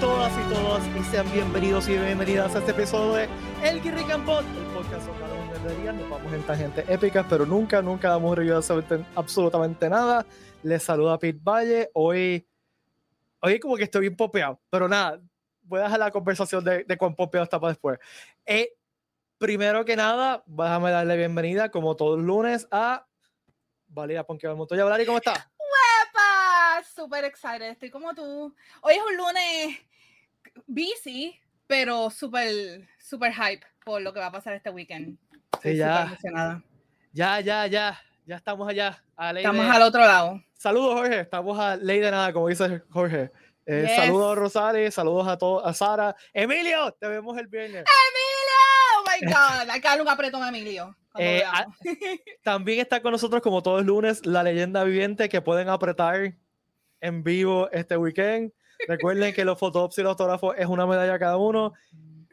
[0.00, 3.28] todas y todos y sean bienvenidos y bienvenidas a este episodio de
[3.62, 7.80] El Guirri Campot, el podcast hablamos de día, nos vamos en tangentes épicas, pero nunca,
[7.80, 10.26] nunca damos review de absolutamente nada.
[10.62, 11.90] Les saluda Pete Valle.
[11.94, 12.46] Hoy,
[13.40, 15.20] hoy como que estoy bien popeado, pero nada,
[15.62, 17.98] voy a dejar la conversación de, de cuán popeado está para después.
[18.46, 18.72] Eh,
[19.38, 23.06] primero que nada, déjame darle bienvenida, como todos los lunes, a
[23.86, 24.84] Valeria Ponqueo Montoya.
[24.84, 25.48] Valeria, ¿cómo estás?
[26.94, 28.54] Súper excited, estoy como tú.
[28.82, 29.78] Hoy es un lunes
[30.66, 35.18] busy, pero súper, súper hype por lo que va a pasar este weekend.
[35.54, 36.02] Estoy Sí, ya.
[36.02, 36.62] emocionada.
[37.12, 39.02] Ya, ya, ya, ya estamos allá.
[39.16, 40.40] A ley Estamos de- al otro lado.
[40.56, 41.20] Saludos, Jorge.
[41.20, 43.30] Estamos a ley de nada, como dice Jorge.
[43.66, 43.96] Eh, Yes.
[43.96, 44.94] Saludos, Rosales.
[44.94, 46.14] Saludos a todos, a Sara.
[46.32, 47.84] Emilio, te vemos el viernes.
[47.84, 48.98] ¡Emilio!
[48.98, 49.82] ¡Oh, my God!
[49.82, 50.96] Darle un apretón a Emilio.
[51.16, 51.76] Eh, veamos.
[52.42, 56.34] También está con nosotros, como todos los lunes, la leyenda viviente que pueden apretar
[57.04, 58.52] en vivo este weekend.
[58.88, 61.74] Recuerden que los fotógrafos y los autógrafos es una medalla cada uno.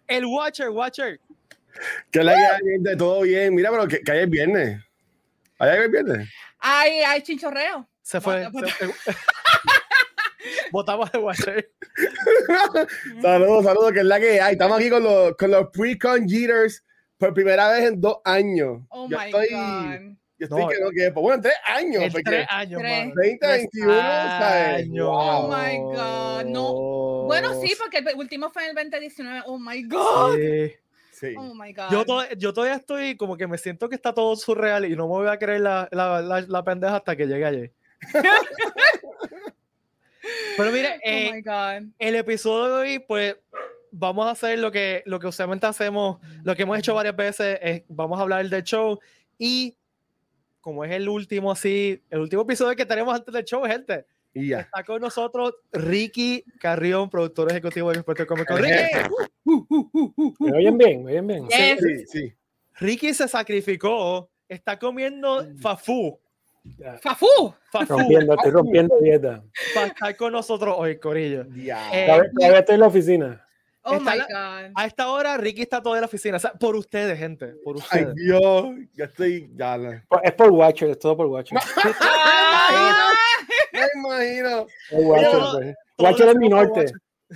[0.07, 1.19] El Watcher, Watcher.
[2.09, 2.95] Que la que hay, gente?
[2.95, 3.53] todo bien.
[3.53, 4.81] Mira, pero que, que hay el viernes.
[5.59, 6.29] ¿Hay el viernes?
[6.59, 7.87] Hay, hay chinchorreo.
[8.01, 8.49] Se fue.
[10.71, 11.69] Votamos al Watcher.
[13.21, 14.53] Saludos, saludos, que es la que hay.
[14.53, 16.25] Estamos aquí con los, con los pre-con
[17.17, 18.81] por primera vez en dos años.
[18.89, 20.17] Oh yo my estoy, God.
[20.41, 22.03] Yo estoy No, que no que Bueno, en tres años.
[22.03, 22.99] En porque tres años, Tres.
[22.99, 23.13] mano.
[23.15, 24.75] 20, Tres 21, ¿sabes?
[24.85, 25.07] años.
[25.07, 26.73] Oh my God, no.
[27.27, 29.43] Bueno, sí, porque el último fue en el 2019.
[29.45, 30.35] Oh my God.
[30.35, 30.73] Sí.
[31.11, 31.35] Sí.
[31.37, 31.91] Oh my God.
[31.91, 35.03] Yo, to- yo todavía estoy como que me siento que está todo surreal y no
[35.03, 37.71] me voy a creer la, la, la, la pendeja hasta que llegue allí.
[40.57, 41.91] Pero mire, eh, oh my God.
[41.99, 43.35] el episodio de hoy, pues
[43.91, 47.59] vamos a hacer lo que, lo que usualmente hacemos, lo que hemos hecho varias veces,
[47.61, 48.99] es, vamos a hablar del show
[49.37, 49.75] y
[50.61, 54.49] como es el último así, el último episodio que tenemos antes del show, gente, Y
[54.49, 54.61] ya.
[54.61, 58.57] está con nosotros Ricky Carrión, productor ejecutivo de Puerto Comic Con.
[58.61, 59.09] Ricky, jefe.
[60.39, 61.03] ¿Me oyen bien?
[61.03, 61.47] ¿Me oyen bien?
[61.49, 61.79] Yes.
[61.79, 62.33] Sí, sí.
[62.75, 66.19] Ricky se sacrificó, está comiendo fafú,
[66.77, 66.97] Ya.
[66.99, 67.53] ¡Fafú!
[67.71, 69.43] fafú Rompiendo, estoy rompiendo dieta.
[69.73, 71.45] para estar con nosotros hoy, Corillo.
[71.55, 71.91] Ya.
[71.91, 73.47] Eh, Todavía, todavía estoy en la oficina.
[73.83, 74.71] Oh Está my la- God.
[74.75, 76.37] A esta hora, Ricky está todo en la oficina.
[76.37, 77.55] O sea, por ustedes, gente.
[77.63, 78.15] Por Ay, ustedes.
[78.15, 78.65] Dios.
[78.93, 79.49] Ya estoy.
[79.55, 79.77] Ya.
[79.77, 81.57] la- Es por Watcher, es todo por Watcher.
[83.73, 84.67] Me imagino.
[84.91, 85.75] Watcher, pues.
[85.97, 86.85] Watcher lo es mi norte.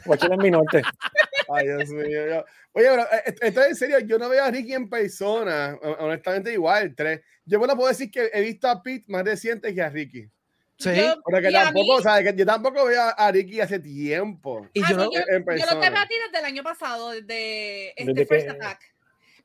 [0.06, 0.82] Watcher es mi norte.
[1.50, 2.28] Ay, Dios mío.
[2.28, 2.46] yo-
[2.78, 4.00] Oye, pero eh, es en serio.
[4.00, 5.78] Yo no veo a Ricky en persona.
[5.82, 6.94] hon- Honestamente, igual.
[6.96, 7.22] Tres.
[7.46, 10.30] Yo bueno puedo decir que he visto a Pete más reciente que a Ricky.
[10.78, 10.94] Sí.
[10.96, 12.32] Yo- Porque tampoco, mí- ¿sabes?
[12.32, 14.68] Que yo tampoco veo a, Ricky hace tiempo.
[14.74, 15.04] Y yo no.
[15.06, 15.80] yo, en yo lo persona.
[15.82, 18.94] te veo a ti desde el año pasado, desde este Desde First que- Attack.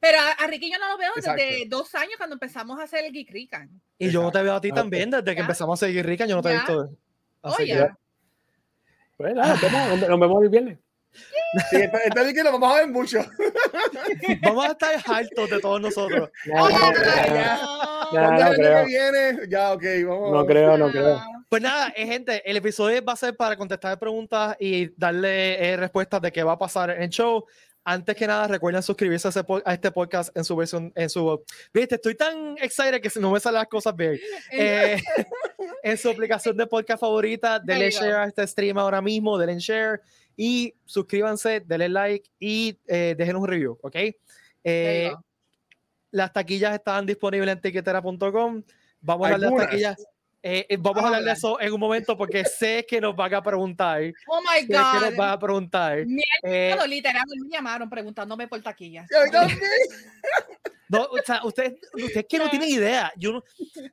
[0.00, 3.04] Pero a, a Ricky yo no lo veo desde dos años cuando empezamos a hacer
[3.04, 3.68] el Geek Rican.
[3.98, 5.10] Y yo no te veo a ti Ah, también.
[5.10, 5.40] Desde que Ya.
[5.42, 6.90] empezamos a seguir Rica, yo no te he visto.
[7.42, 7.88] Oye, que-
[9.16, 10.78] Pues nada, nos vemos, nos- nos vemos el viernes.
[11.70, 13.18] Sí, esta, esta Ricky lo vamos a ver mucho.
[14.42, 16.30] vamos a estar hartos de todos nosotros.
[16.54, 17.60] Oh, ya, my ya.
[18.12, 18.78] Ya, no creo.
[18.78, 20.32] que viene, ya, ok, vamos.
[20.32, 21.20] No creo, no creo.
[21.48, 25.76] Pues nada, eh, gente, el episodio va a ser para contestar preguntas y darle eh,
[25.76, 27.44] respuestas de qué va a pasar en el show.
[27.82, 29.32] Antes que nada, recuerden suscribirse a,
[29.64, 31.42] a este podcast en su versión, en su...
[31.72, 34.18] Viste, estoy tan excited que si no me salen las cosas bien.
[34.52, 35.00] Eh,
[35.82, 40.02] en su aplicación de podcast favorita, denle share a este stream ahora mismo, denle share
[40.36, 43.96] y suscríbanse, denle like y eh, dejen un review, ¿ok?
[44.64, 45.12] Eh,
[46.10, 48.62] las taquillas están disponibles en tiquetera.com.
[49.00, 49.96] Vamos a hablar de taquillas.
[50.42, 53.32] eh, eh, vamos a hablar de eso en un momento porque sé que nos van
[53.34, 54.00] a preguntar.
[54.02, 55.16] Sé Oh my que nos God.
[55.16, 56.06] van a preguntar.
[56.06, 59.06] Mi Eh, hermano, literal, me llamaron preguntándome por taquillas.
[60.88, 63.12] No, o sea, ustedes, ustedes que no tienen idea.
[63.16, 63.44] Yo,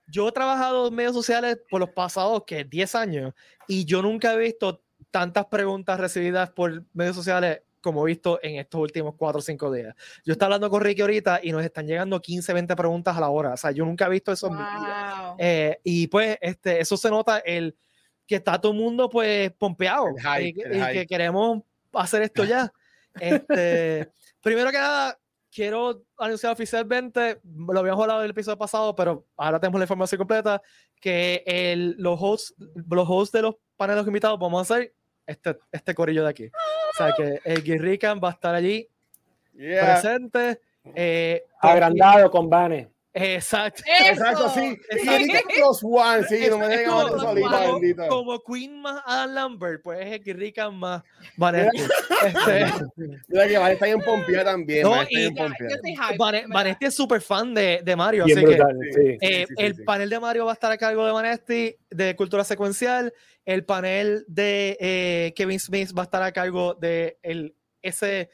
[0.08, 3.34] yo he trabajado en medios sociales por los pasados que 10 años
[3.68, 4.81] y yo nunca he visto
[5.17, 9.72] tantas preguntas recibidas por medios sociales como he visto en estos últimos 4 o 5
[9.72, 9.95] días.
[10.23, 13.29] Yo estaba hablando con Ricky ahorita y nos están llegando 15, 20 preguntas a la
[13.29, 13.53] hora.
[13.53, 15.25] O sea, yo nunca he visto eso en mi vida.
[15.29, 15.35] Wow.
[15.40, 17.75] Eh, y pues este, eso se nota el
[18.28, 21.63] que está todo el mundo pues pompeado El hype, y, que- el y que queremos
[21.93, 22.72] hacer esto ya.
[23.20, 24.11] Este,
[24.43, 25.17] primero que nada,
[25.52, 30.61] quiero anunciar oficialmente, lo habíamos hablado del episodio pasado, pero ahora tenemos la información completa,
[31.02, 32.53] que el, los, hosts,
[32.87, 34.93] los hosts de los paneles invitados vamos a hacer
[35.28, 36.46] este, este corillo de aquí.
[36.47, 38.88] O sea que el Guirrican va a estar allí
[39.53, 40.00] Yeah.
[40.02, 40.62] presente.
[40.96, 42.90] eh, Agrandado con Bane.
[43.14, 43.82] Exacto.
[44.08, 44.78] Exacto, sí.
[44.91, 45.47] Exacto.
[45.50, 48.08] Que los one, sí, Es- no me dejen como- solita, como, bendito.
[48.08, 51.02] como Queen más Adam Lambert, pues es Rican más
[51.35, 51.78] Vanetti.
[52.26, 52.66] Este,
[53.28, 54.84] Mira que Vale está bien pompeada también.
[54.84, 55.82] No, Vale está y- bien Ya, yo pompeada.
[55.82, 56.18] soy hype.
[56.18, 56.53] Vane- en verdad.
[56.53, 59.02] Vanetti es súper fan de, de Mario, Bien así que brutal, sí.
[59.22, 59.84] eh, Sí, sí, el sí.
[59.84, 63.12] panel de Mario va a estar a cargo de Vanetti de cultura secuencial.
[63.47, 68.29] El panel de eh, Kevin Smith va a estar a cargo de el, ese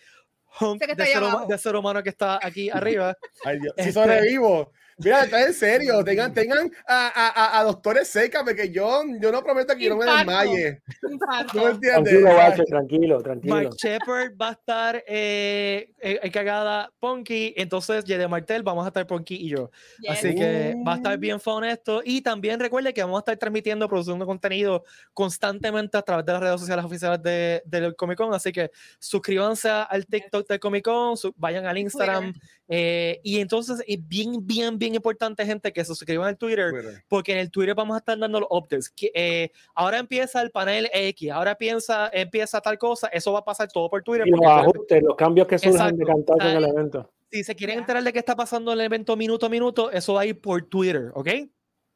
[0.59, 3.15] de ser, de ser humano que está aquí arriba.
[3.45, 3.75] Ay, Dios.
[3.77, 4.71] Si Este- sobrevivo.
[4.97, 6.03] Mira, está en serio.
[6.03, 9.89] Tengan, tengan a, a, a, a doctores cerca, porque yo, yo no prometo que yo
[9.91, 10.81] no me desmaye.
[11.01, 11.81] ¿No me entiendes?
[12.03, 13.55] Tranquilo, Bache, tranquilo, tranquilo.
[13.55, 17.53] Mike Shepard va a estar eh, eh, encargada Punky.
[17.57, 19.71] Entonces, Jede Martel, vamos a estar Punky y yo.
[19.99, 20.11] Yes.
[20.11, 22.01] Así que va a estar bien fun esto.
[22.05, 26.41] Y también recuerde que vamos a estar transmitiendo, produciendo contenido constantemente a través de las
[26.41, 28.33] redes sociales oficiales de, del Comic Con.
[28.33, 32.33] Así que suscríbanse al TikTok del Comic Con, su- vayan al Instagram.
[32.75, 36.71] Eh, y entonces, es bien, bien, bien importante, gente, que se suscriban al Twitter.
[36.71, 37.03] Twitter.
[37.07, 38.89] Porque en el Twitter vamos a estar dando los updates.
[38.89, 43.09] Que, eh, ahora empieza el panel X, ahora piensa, empieza tal cosa.
[43.09, 44.27] Eso va a pasar todo por Twitter.
[44.27, 47.13] Y los ajustes, los cambios que surjan de cantar en el evento.
[47.29, 50.15] si se quieren enterar de qué está pasando en el evento minuto a minuto, eso
[50.15, 51.27] va a ir por Twitter, ¿ok?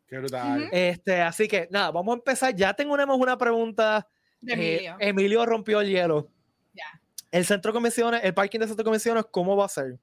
[0.07, 0.69] Qué brutal.
[0.71, 2.55] Este, así que nada, vamos a empezar.
[2.55, 4.07] Ya tenemos una pregunta.
[4.41, 4.95] De Eh, Emilio.
[4.99, 6.29] Emilio rompió el hielo.
[6.75, 7.01] Ya.
[7.31, 9.97] El centro de convenciones, el parking del centro de convenciones, ¿cómo va a ser?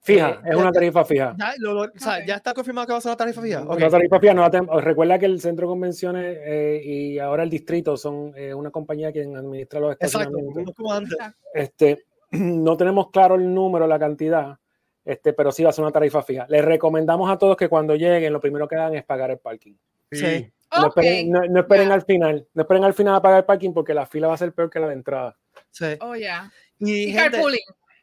[0.00, 1.34] Fija, Eh, es una tarifa fija.
[1.38, 2.24] Ya, lo- lo- o sea, Ok.
[2.26, 3.62] ya está confirmado que va a ser una tarifa fija.
[3.62, 4.48] Una tarifa fija no
[4.80, 9.12] Recuerda que el centro de convenciones eh, y ahora el distrito son eh, una compañía
[9.12, 10.64] quien administra los Exacto, estacionamientos.
[10.64, 11.18] no como antes.
[11.52, 14.56] Este, no tenemos claro el número, la cantidad,
[15.04, 16.46] este, pero sí va a ser una tarifa fija.
[16.48, 19.74] Les recomendamos a todos que cuando lleguen, lo primero que hagan es pagar el parking.
[20.12, 20.50] Sí.
[20.76, 20.98] No Ok.
[20.98, 23.94] esperen, no- no esperen al final, no esperen al final a pagar el parking porque
[23.94, 25.36] la fila va a ser peor que la de entrada.
[25.70, 25.86] Sí.
[26.00, 26.50] Oh, ya.
[26.78, 27.60] Y, Y gente, carpooling.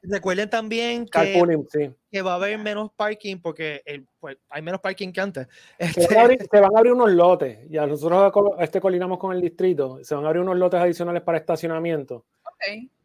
[0.10, 1.92] Recuerden también que, Carpooling, sí.
[2.12, 5.48] que va a haber menos parking porque el- pues, hay menos parking que antes.
[5.80, 9.18] Se Este, van, a abrir, se van a abrir unos lotes, ya nosotros este, coordinamos
[9.19, 12.25] con el distrito, se van a abrir unos lotes adicionales para estacionamiento,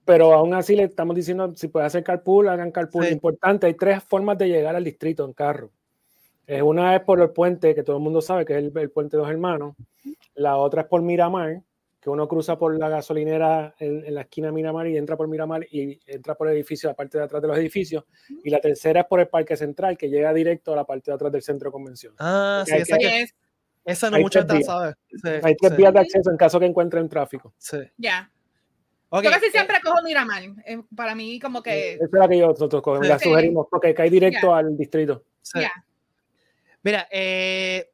[0.04, 3.06] pero aún así le estamos diciendo, si pueden hacer carpool, hagan carpool.
[3.06, 3.12] Sí.
[3.12, 5.70] Importante, hay tres formas de llegar al distrito en carro.
[6.46, 8.90] Eh, una es por el puente, que todo el mundo sabe que es el, el
[8.90, 9.76] puente Dos Hermanos.
[10.34, 11.60] La otra es por Miramar,
[12.00, 15.28] que uno cruza por la gasolinera en, en la esquina de Miramar y entra por
[15.28, 18.04] Miramar y entra por el edificio, la parte de atrás de los edificios.
[18.42, 21.14] Y la tercera es por el Parque Central, que llega directo a la parte de
[21.16, 22.14] atrás del centro de convención.
[22.18, 23.34] ah, sí, Hay esa, que- Yes.
[23.84, 24.94] esa no hay mucha tres gente la sabe.
[25.10, 27.52] Sí, Hay tres sí, vías de acceso en caso que encuentren tráfico.
[27.58, 27.78] sí.
[27.98, 28.30] Ya.
[29.12, 30.40] Yo casi eh, siempre cojo Miramar.
[30.64, 31.94] Eh, para mí, como que.
[31.94, 33.28] Esa es la que yo nosotros cogemos, la Sí.
[33.28, 35.24] sugerimos, porque cae directo al distrito.
[35.42, 35.58] sí.
[36.82, 37.90] Mira, eh,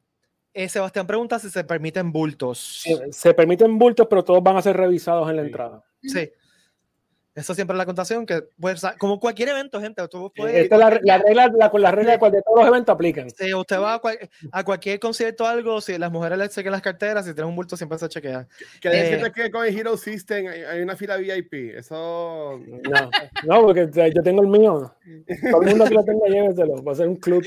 [0.63, 2.83] eh, Sebastián pregunta si se permiten bultos.
[2.85, 5.47] Eh, Se permiten bultos, pero todos van a ser revisados en la Sí.
[5.47, 5.83] entrada.
[6.01, 6.31] Sí.
[7.35, 10.73] Eso siempre es la contación, que puede ser- como cualquier evento, gente, tú puedes, Esta
[10.73, 13.29] es la, la regla, la, con las reglas de cual- de todos los eventos aplican.
[13.29, 14.17] si usted va a, cual-
[14.51, 17.55] a cualquier concierto o algo, si las mujeres le chequen las carteras, si tienen un
[17.55, 18.47] bulto siempre se chequean.
[18.81, 21.77] Que Eh, decirte que con el Hero System hay, hay una fila VIP.
[21.77, 22.59] Eso.
[22.89, 23.09] No,
[23.43, 24.91] no, porque o sea, yo tengo el mío.
[25.51, 26.83] Todo el mundo que lo tenga, lléveselo.
[26.83, 27.43] Va a ser un club.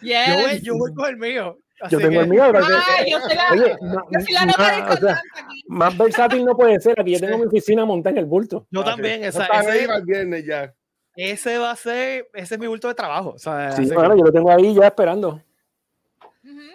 [0.00, 0.26] Yes.
[0.26, 1.58] Yo, voy, yo voy con el mío.
[1.90, 2.44] Yo tengo que- el mío.
[2.52, 2.64] pero-
[2.98, 3.76] Ay, yo soy la, Oye,
[4.10, 5.64] yo soy la nota o sea, discordante aquí.
[5.68, 7.00] más versátil no puede ser.
[7.00, 8.66] Aquí yo tengo mi oficina montada en el bulto.
[8.70, 10.74] Yo Ah, también, el viernes ya.
[11.16, 13.30] ese va a ser, ese es mi bulto de trabajo.
[13.30, 15.40] o sea, Sí, que- bueno, yo lo tengo ahí ya esperando.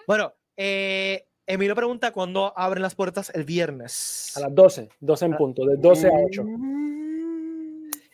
[0.08, 4.34] Bueno, eh, Emilio pregunta cuándo abren las puertas el viernes.
[4.36, 6.44] A las 12, 12 en punto, de 12 a 8.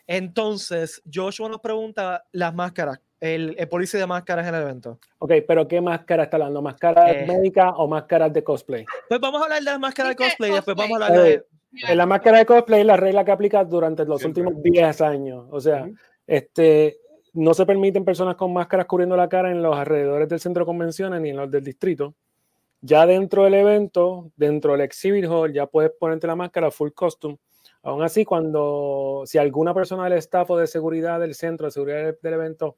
[0.06, 4.98] Entonces, Joshua nos pregunta las máscaras, el, el policía de máscaras en el evento.
[5.18, 6.60] Ok, pero ¿qué máscara está hablando?
[6.60, 7.24] ¿Máscaras Eh.
[7.26, 8.84] médicas o máscaras de cosplay?
[9.08, 10.88] Pues vamos a hablar de las máscaras de cosplay, después cosplay.
[10.90, 11.32] vamos a hablar de...
[11.34, 11.44] Eh,
[11.88, 14.42] En la máscara de cosplay es la regla que aplica durante los Siempre.
[14.44, 15.46] últimos 10 años.
[15.50, 15.94] O sea, Ujú.
[16.26, 16.98] este,
[17.32, 20.66] no se permiten personas con máscaras cubriendo la cara en los alrededores del centro de
[20.66, 22.14] convenciones ni en los del distrito.
[22.80, 27.38] Ya dentro del evento, dentro del exhibit hall, ya puedes ponerte la máscara full costume.
[27.82, 31.96] Aún así, cuando si alguna persona del staff o de seguridad del centro de seguridad
[32.04, 32.76] del, del evento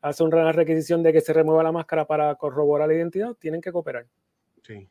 [0.00, 3.72] hace una requisición de que se remueva la máscara para corroborar la identidad, tienen que
[3.72, 4.06] cooperar.
[4.62, 4.88] Sí.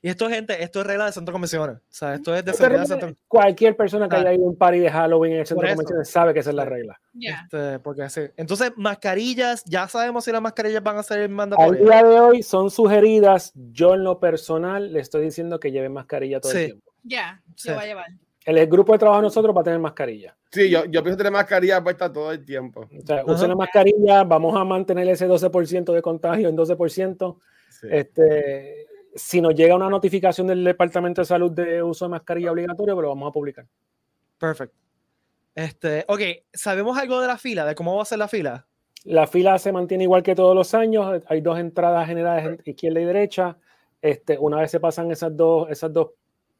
[0.00, 1.76] Y esto, gente, esto es regla de centro convenciones.
[1.76, 4.20] O sea, esto es de Esto seguridad es de centro Cualquier persona que Ah.
[4.20, 6.50] haya ido a un party de Halloween en el centro de convenciones sabe que esa
[6.50, 6.68] es la Sí.
[6.70, 7.00] regla.
[7.14, 7.40] Ya.
[7.44, 8.22] Este, porque así.
[8.36, 11.82] Entonces, mascarillas, ya sabemos si las mascarillas van a ser Al mandatorias.
[11.84, 13.52] día de hoy son sugeridas.
[13.54, 16.58] Yo en lo personal le estoy diciendo que lleven mascarilla todo Sí.
[16.58, 16.92] el tiempo.
[17.04, 17.42] Ya.
[17.56, 17.68] Sí.
[17.68, 18.06] Yo voy a llevar.
[18.44, 20.36] El, el grupo de trabajo de nosotros va a tener mascarilla.
[20.50, 22.80] Sí, yo, yo pienso tener mascarilla puesta todo el tiempo.
[22.80, 27.38] O sea, usen la mascarilla, vamos a mantener ese 12% de contagio en 12%.
[27.70, 27.86] Sí.
[27.90, 32.94] Este, si nos llega una notificación del Departamento de Salud de uso de mascarilla obligatorio,
[32.94, 33.66] pues lo vamos a publicar.
[34.38, 34.76] Perfecto.
[35.54, 36.20] Este, ok,
[36.52, 38.66] ¿sabemos algo de la fila, de cómo va a ser la fila?
[39.04, 41.22] La fila se mantiene igual que todos los años.
[41.28, 43.56] Hay dos entradas generales izquierda y derecha.
[44.00, 46.10] Este, una vez se pasan esas dos, esas dos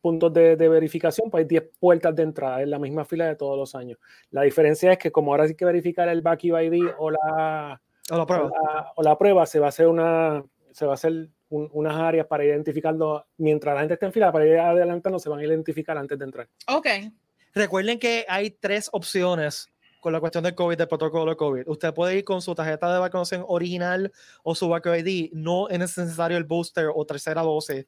[0.03, 3.57] puntos de, verificación, pues hay 10 puertas de entrada en la misma fila de todos
[3.57, 3.99] los años.
[4.31, 7.81] La diferencia es que como ahora sí que verificar el back ID o la,
[8.11, 8.51] o la prueba,
[8.97, 12.45] o la, prueba se va a hacer una se va a hacer unas áreas para
[12.45, 16.19] identificarlo mientras la gente está en fila, para ir adelantando, se van a identificar antes
[16.19, 16.49] de entrar.
[16.67, 16.87] Ok.
[17.55, 19.69] Recuerden que hay tres opciones
[20.01, 21.69] con la cuestión del COVID, del protocolo de COVID.
[21.69, 24.11] Usted puede ir con su tarjeta de vacunación original
[24.43, 25.31] o su vacuna ID.
[25.35, 27.87] No es necesario el booster o tercera dosis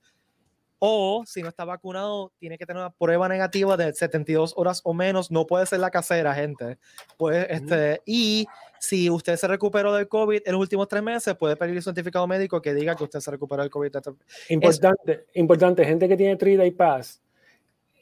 [0.87, 4.93] o si no está vacunado, tiene que tener una prueba negativa de 72 horas o
[4.93, 5.31] menos.
[5.31, 6.77] No puede ser la casera, gente.
[7.17, 8.47] Pues, este, y
[8.79, 12.27] si usted se recuperó del COVID en los últimos tres meses, puede pedir un certificado
[12.27, 13.93] médico que diga que usted se recuperó del COVID.
[14.51, 17.23] Importante, importante, gente que tiene 3 Day Pass,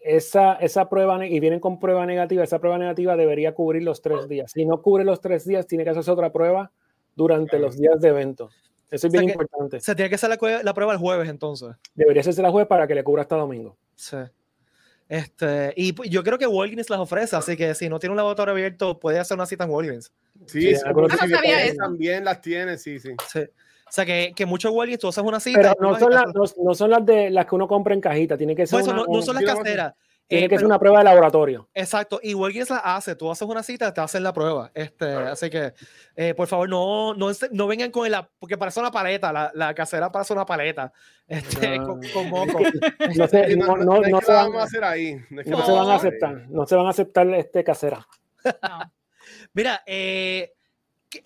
[0.03, 4.29] esa, esa prueba, y vienen con prueba negativa, esa prueba negativa debería cubrir los tres
[4.29, 4.51] días.
[4.51, 6.73] Si no cubre los tres días, tiene que hacerse otra prueba
[7.15, 8.51] durante los días de evento.
[8.93, 9.81] Eso es bien importante.
[9.81, 11.71] Se tiene que hacer la, prueba el jueves entonces.
[11.95, 13.75] Debería hacerse la jueves para que le cubra hasta domingo.
[13.97, 14.19] Sí.
[15.09, 18.53] Este, y yo creo que Walgreens las ofrece, así que si no tiene un laboratorio
[18.53, 20.13] abierto, puede hacer una cita en Walgreens.
[20.47, 20.83] Sí, sí,
[21.79, 23.15] también las tiene, sí, sí.
[23.31, 23.41] sí.
[23.41, 25.75] O sea, que, que muchos Walgreens tú haces una cita.
[25.75, 28.55] Pero no son, las, no, son las de las que uno compra en cajita, tiene
[28.55, 28.83] que ser.
[28.83, 29.95] Pues no, no, son las caseras.
[30.33, 31.69] Tiene eh, que ser una prueba de laboratorio.
[31.75, 33.15] Exacto, y Walgreens la hace.
[33.15, 34.71] Tú haces una cita, te hacen la prueba.
[34.73, 35.75] Este, así que,
[36.17, 38.17] eh, por favor, no, no, no, vengan con el.
[38.39, 40.91] Porque parece una paleta, la, la casera parece una paleta.
[41.27, 42.61] Este, con, moco.
[43.15, 45.21] No, se, no, no, no se van a hacer ahí.
[45.29, 46.49] No, se van a aceptar.
[46.49, 48.09] No se van a aceptar este casera.
[49.53, 50.55] Mira, eh,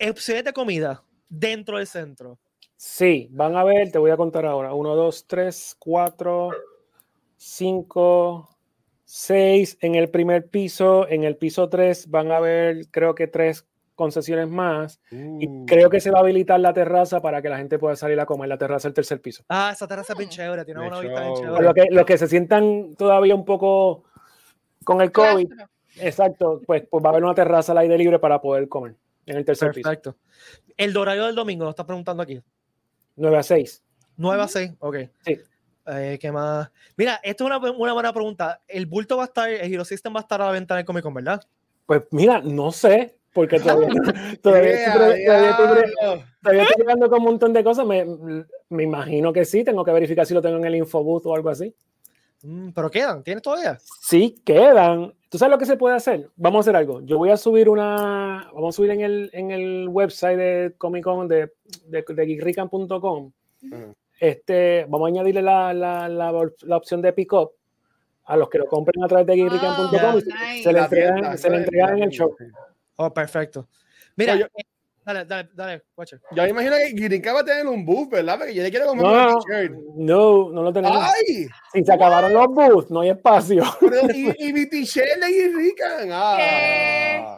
[0.09, 2.39] opciones de comida dentro del centro.
[2.75, 4.73] Sí, van a ver, te voy a contar ahora.
[4.73, 6.51] Uno, dos, tres, cuatro,
[7.37, 8.56] cinco
[9.09, 13.65] seis en el primer piso, en el piso tres van a haber creo que tres
[13.95, 15.65] concesiones más y uh.
[15.65, 18.25] creo que se va a habilitar la terraza para que la gente pueda salir a
[18.25, 19.45] comer la terraza del tercer piso.
[19.47, 21.63] Ah, esa terraza es bien chévere, tiene una vista bien chévere.
[21.63, 24.03] Los que, los que se sientan todavía un poco
[24.83, 25.53] con el COVID,
[26.01, 28.95] exacto, pues, pues va a haber una terraza al aire libre para poder comer
[29.25, 29.89] en el tercer piso.
[29.89, 30.17] Perfecto.
[30.75, 32.41] El horario del domingo, lo está preguntando aquí.
[33.15, 33.83] 9 a 6.
[34.17, 34.97] 9 a 6, ok.
[35.21, 35.39] Sí.
[35.87, 36.69] Eh, ¿Qué más?
[36.97, 38.61] Mira, esto es una, una, buena pregunta.
[38.67, 40.79] ¿El bulto va a estar, el Hero System va a estar a la venta en
[40.79, 41.41] el Comic Con, verdad?
[41.85, 43.87] Pues mira, no sé, porque todavía,
[44.41, 47.85] todavía, todavía, estoy llegando con un montón de cosas.
[47.85, 48.05] Me,
[48.69, 51.49] me, imagino que sí, tengo que verificar si lo tengo en el Infobooth o algo
[51.49, 51.73] así.
[52.43, 53.77] Mm, pero quedan, ¿tienes todavía?
[54.01, 55.13] Sí, quedan.
[55.29, 56.29] ¿Tú sabes lo que se puede hacer?
[56.35, 57.01] Vamos a hacer algo.
[57.01, 61.03] Yo voy a subir una, vamos a subir en el, en el website de Comic
[61.03, 61.53] Con de,
[61.85, 62.25] de, de
[64.19, 67.51] este, vamos a añadirle la, la, la, opción de pick up
[68.25, 70.19] a los que lo compren a través de guirrican.com oh,
[70.63, 72.35] se le entregan, se le entregan en el show.
[72.97, 73.67] Oh, perfecto.
[74.15, 74.63] Mira, yo, eh,
[75.05, 76.19] dale, dale, dale, watcher.
[76.31, 78.39] Yo me imagino que Guirrican va a tener un booth, ¿verdad?
[78.39, 79.73] Porque yo le quiero comprar no, un t-shirt.
[79.95, 80.97] No, no lo tenemos.
[80.99, 81.47] ¡Ay!
[81.73, 83.63] Si se acabaron los booths, no hay espacio.
[84.39, 86.09] y, mi t-shirt de Guirrican.
[86.11, 87.37] Ah.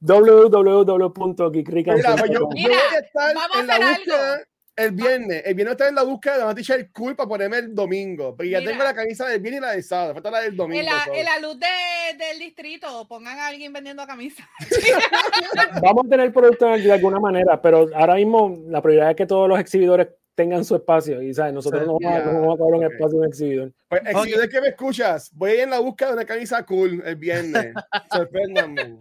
[0.00, 5.42] www.geekrican.com Mira, pues yo, yo voy a estar en la búsqueda el viernes.
[5.44, 8.36] El viernes está en la búsqueda de una t-shirt cool para ponerme el domingo.
[8.36, 10.14] Porque ya tengo la camisa del viernes y la de sábado.
[10.14, 10.80] Falta la del domingo.
[10.80, 14.48] En la, luz del distrito, pongan a alguien vendiendo camisa.
[15.82, 19.48] Vamos a tener productos de alguna manera, pero ahora mismo la prioridad es que todos
[19.48, 21.22] los exhibidores tengan su espacio.
[21.22, 21.54] Y ¿sabes?
[21.54, 23.72] nosotros no, vamos, no, vamos, a cobrar un espacio de un exhibidor.
[23.88, 27.72] Pues, exhibidor que me escuchas, voy en la búsqueda de una camisa cool el viernes.
[28.12, 28.98] Sorpréndanme.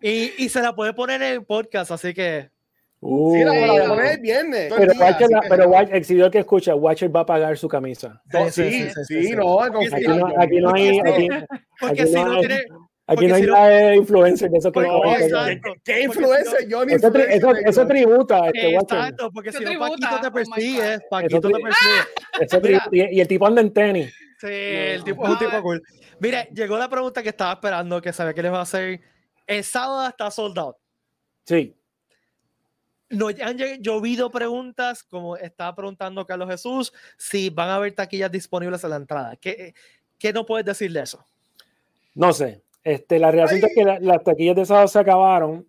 [0.00, 2.53] Y, y se la puede poner en el podcast, así que
[3.06, 4.72] Uh, sí, la, voy a poner el viernes.
[4.74, 5.48] Pero, Watcher, que...
[5.50, 8.22] pero Watcher, el seguidor que escucha, Watcher va a pagar su camisa.
[8.50, 11.00] Sí, sí, sí, no, aquí no, aquí no hay.
[11.00, 11.28] Aquí,
[11.78, 12.62] porque si no, tiene.
[13.06, 15.02] Aquí no hay nada de influencer de eso que no
[15.84, 16.66] ¿Qué influencer?
[16.66, 18.46] Yo ni eso, eso, eso, tributa.
[18.46, 20.98] Este Exacto, porque si no, Paquito te oh persigue.
[21.10, 21.60] Paquito te
[22.40, 22.78] persigue.
[22.90, 24.14] y, y, el tipo anda en tenis.
[24.40, 25.82] Sí, el tipo es un tipo cool.
[26.20, 28.98] Mire, llegó la pregunta que estaba esperando, que sabía que les va a hacer.
[29.46, 30.78] El sábado está soldado.
[31.44, 31.76] Sí
[33.10, 38.84] no han llovido preguntas, como estaba preguntando Carlos Jesús, si van a haber taquillas disponibles
[38.84, 39.36] a la entrada.
[39.36, 39.74] ¿Qué,
[40.18, 41.26] qué no puedes decir de eso?
[42.14, 42.62] No sé.
[42.82, 45.66] Este, la realidad es que las taquillas de sábado se acabaron,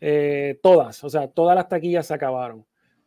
[0.00, 2.64] eh, todas, o sea, todas las taquillas se acabaron.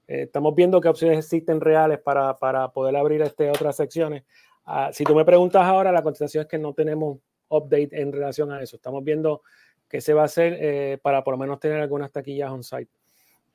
[0.08, 4.24] Eh, estamos viendo qué opciones existen reales para, para poder abrir este, otras secciones.
[4.66, 7.18] Ah, si tú me preguntas ahora, la contestación es que no tenemos
[7.50, 8.76] update en relación a eso.
[8.76, 9.42] Estamos viendo
[9.88, 12.92] qué se va a hacer eh, para por lo menos tener algunas taquillas on site.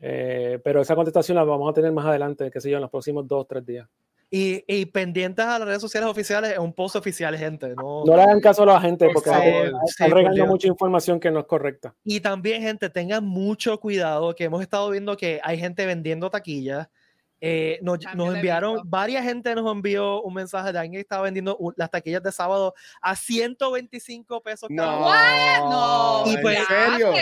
[0.06, 2.90] Eh, pero esa contestación la vamos a tener más adelante, qué sé yo, en los
[2.90, 3.88] próximos dos o tres días.
[4.30, 7.74] Y, y pendientes a las redes sociales oficiales, es un post oficial, gente.
[7.74, 10.68] No, No le hagan caso a la gente Por porque están sí, por regando mucha
[10.68, 11.94] información que no es correcta.
[12.04, 16.88] Y también, gente, tengan mucho cuidado, que hemos estado viendo que hay gente vendiendo taquillas.
[17.46, 21.58] Eh, nos, nos enviaron, varias gente nos envió un mensaje de alguien que estaba vendiendo
[21.76, 22.72] las taquillas de sábado
[23.02, 24.92] a 125 pesos cada
[25.60, 26.24] No?
[26.24, 27.12] No, Y pues- ¿en serio?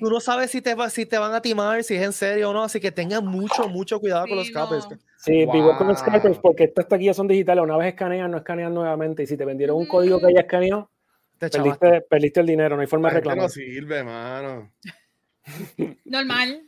[0.00, 2.52] Tú no sabes si te, si te van a timar, si es en serio o
[2.52, 4.68] no, así que tengan mucho, mucho cuidado con los Sí, no.
[5.16, 6.06] Sí, vivo con los Wow.
[6.08, 7.64] scalpers porque estas taquillas son digitales.
[7.64, 9.22] Una vez escanean, no escanean nuevamente.
[9.22, 9.88] Y si te vendieron un Mm.
[9.88, 10.90] código que ya escaneó,
[11.38, 11.78] Te chavaste.
[11.78, 12.76] perdiste, perdiste el dinero.
[12.76, 13.44] No hay forma de reclamar.
[13.44, 14.72] no sirve, mano.
[16.04, 16.62] Normal.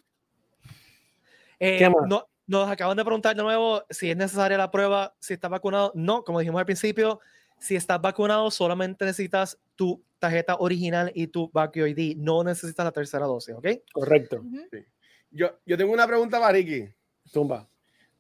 [1.59, 2.09] Eh, ¿Qué más?
[2.09, 5.93] no- nos acaban de preguntar de nuevo si es necesaria la prueba, si estás vacunado.
[5.95, 7.21] No, como dijimos al principio,
[7.59, 12.93] si estás vacunado solamente necesitas tu tarjeta original y tu Vacue ID, no necesitas la
[12.93, 13.67] tercera dosis, ¿ok?
[13.93, 14.41] Correcto.
[14.41, 14.85] Ujú.
[15.31, 16.89] Yo, yo tengo una pregunta para Ricky.
[17.33, 17.69] Tumba.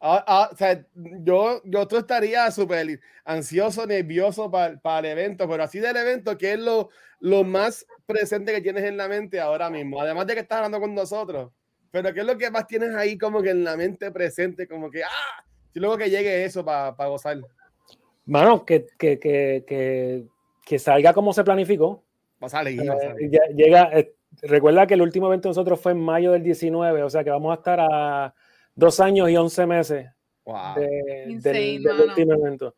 [0.01, 5.49] Ah, ah, o sea, yo, yo tú estaría súper ansioso, nervioso para, para el evento,
[5.49, 9.39] pero así del evento, ¿qué es lo, lo más presente que tienes en la mente
[9.39, 10.01] ahora mismo?
[10.01, 11.53] Además de que estás hablando con nosotros,
[11.93, 14.67] pero ¿qué es lo que más tienes ahí como que en la mente presente?
[14.67, 17.39] Como que, ah, y luego que llegue eso para gozar.
[18.27, 20.25] Mano, que, que, que, que,
[20.65, 22.03] que salga como se planificó.
[22.43, 23.31] Va a salir, va a Eh, salir.
[23.31, 27.03] ya- llega, eh, recuerda que el último evento de nosotros fue en mayo del 19,
[27.03, 28.35] o sea que vamos a estar a
[28.75, 30.09] dos años y 11 meses
[30.45, 30.75] Wow.
[30.77, 32.75] de- Insane, del, del último evento.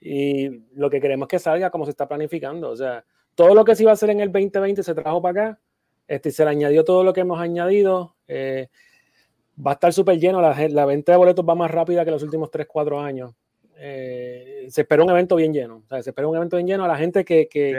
[0.00, 2.70] Y lo que queremos es que salga como se está planificando.
[2.70, 3.04] O sea,
[3.34, 5.60] todo lo que se iba a hacer en el 2020 se trajo para acá.
[6.06, 8.14] Este, se le añadió todo lo que hemos añadido.
[8.28, 8.68] eh,
[9.64, 10.40] va a estar súper lleno.
[10.40, 13.32] La, venta de boletos va más rápida que los últimos 3, 4 años.
[13.76, 15.82] Eh, se espera un evento bien lleno.
[15.84, 17.72] O sea, se espera un evento bien lleno a la gente que, que,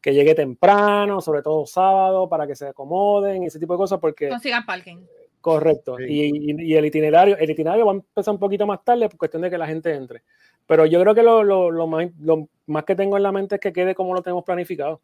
[0.00, 3.98] que- llegue temprano, sobre todo sábado, para que se acomoden y ese tipo de cosas,
[4.00, 4.98] porque Consigan parking.
[5.40, 5.96] Correcto.
[5.98, 6.04] Sí.
[6.08, 9.18] Y, y- y el itinerario, el itinerario va a empezar un poquito más tarde por
[9.18, 10.22] cuestión de que la gente entre.
[10.66, 13.56] Pero yo creo que lo, lo- lo más, lo más que tengo en la mente
[13.56, 15.00] es que quede como lo tenemos planificado.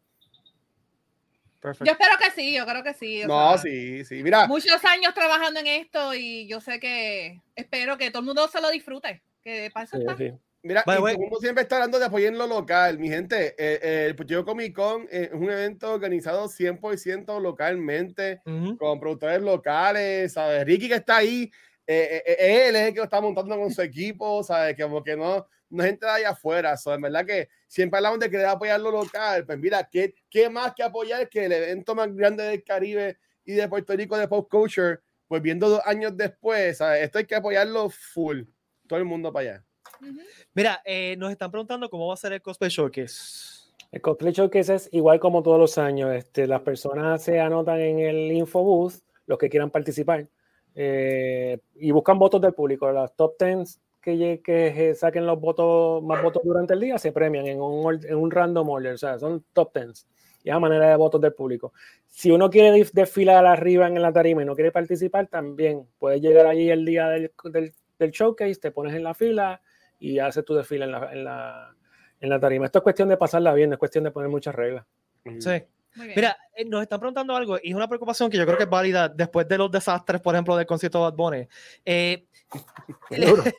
[1.61, 1.85] Perfecto.
[1.85, 3.23] Yo espero que sí, yo creo que sí.
[3.23, 4.23] o No, sea, sí, sí.
[4.23, 8.47] Mira, Muchos años trabajando en esto y yo sé que espero que todo el mundo
[8.47, 9.21] se lo disfrute.
[9.43, 10.17] Que para eso Sí, está.
[10.17, 10.31] sí.
[10.63, 12.99] Mira, the y way- todo el mundo siempre está hablando de apoyar en lo local.
[12.99, 17.39] Mi gente, eh, eh, el Puerto Rico Comic Con eh, es un evento organizado 100%
[17.39, 18.77] localmente, Ujú.
[18.77, 20.63] con productores locales, ¿sabes?
[20.65, 21.51] Ricky que está ahí,
[21.91, 24.75] eh, eh, eh, él es el que lo está montando con su equipo, ¿sabes?
[24.75, 27.97] Que Como que no, no es gente de allá afuera, so, en verdad que siempre
[27.97, 31.51] hablamos de querer apoyar lo local, pues mira, ¿qué, qué más que apoyar que el
[31.51, 35.81] evento más grande del Caribe y de Puerto Rico de Pop Culture, pues viendo dos
[35.85, 37.03] años después, ¿sabes?
[37.03, 38.43] Esto hay que apoyarlo full,
[38.87, 39.65] todo el mundo para allá.
[40.53, 43.61] Mira, eh, nos están preguntando cómo va a ser el cosplay showcase.
[43.91, 46.13] El cosplay showcase es igual como todos los años.
[46.13, 50.27] Este, las personas se anotan en el info booth, los que quieran participar,
[50.75, 52.91] eh, y buscan votos del público.
[52.91, 57.11] Las top 10 que, que eh, saquen los votos, más votos durante el día se
[57.11, 58.93] premian en un, en un random order.
[58.93, 60.07] O sea, son top 10.
[60.43, 61.73] Y a manera de votos del público.
[62.07, 66.47] Si uno quiere desfilar arriba en la tarima y no quiere participar, también puedes llegar
[66.47, 67.31] allí el día del,
[67.99, 69.61] del, showcase, te pones en la fila
[69.99, 71.75] y haces tu desfile en la, en la,
[72.19, 72.65] en la tarima.
[72.65, 74.83] Esto es cuestión de pasarla bien, es cuestión de poner muchas reglas.
[75.39, 75.63] Sí.
[75.95, 78.69] Mira, eh, nos están preguntando algo y es una preocupación que yo creo que es
[78.69, 81.47] válida después de los desastres, por ejemplo, del concierto de Bad Bunny.
[81.85, 82.25] Eh,
[83.11, 83.55] eh,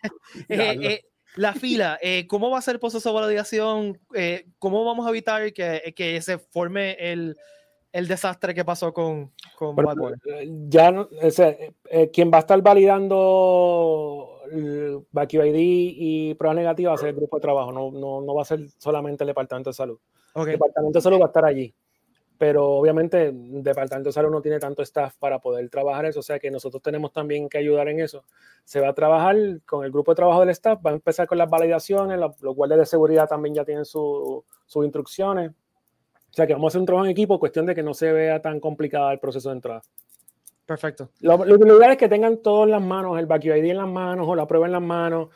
[0.48, 1.04] eh,
[1.36, 3.98] la fila, eh, ¿cómo va a ser el proceso de validación?
[4.14, 7.36] Eh, ¿Cómo vamos a evitar que, que se forme el,
[7.92, 10.16] el desastre que pasó con, con Pero, Bad Bunny?
[10.68, 15.54] ya no- eh, eh, quien va a estar validando el ID
[15.96, 18.46] y pruebas negativas va a ser el grupo de trabajo, no, no, no va a
[18.46, 19.98] ser solamente el Departamento de Salud.
[20.34, 21.74] El Departamento de Salud va a estar allí.
[22.42, 26.22] Pero obviamente el Departamento de Salud no tiene tanto staff para poder trabajar eso, o
[26.24, 28.24] sea que nosotros tenemos también que ayudar en eso.
[28.64, 31.38] Se va a trabajar con el grupo de trabajo del staff, va a empezar con
[31.38, 35.52] las validaciones, los, los guardias de seguridad también ya tienen su- sus instrucciones.
[35.52, 38.10] O sea que vamos a hacer un trabajo en equipo, cuestión de que no se
[38.12, 39.82] vea tan complicado el proceso de entrada.
[40.66, 41.10] perfecto.
[41.20, 43.88] Lo, lo ideal es que tengan todo en las manos, el Vacuum ID en las
[43.88, 45.28] manos o la prueba en las manos,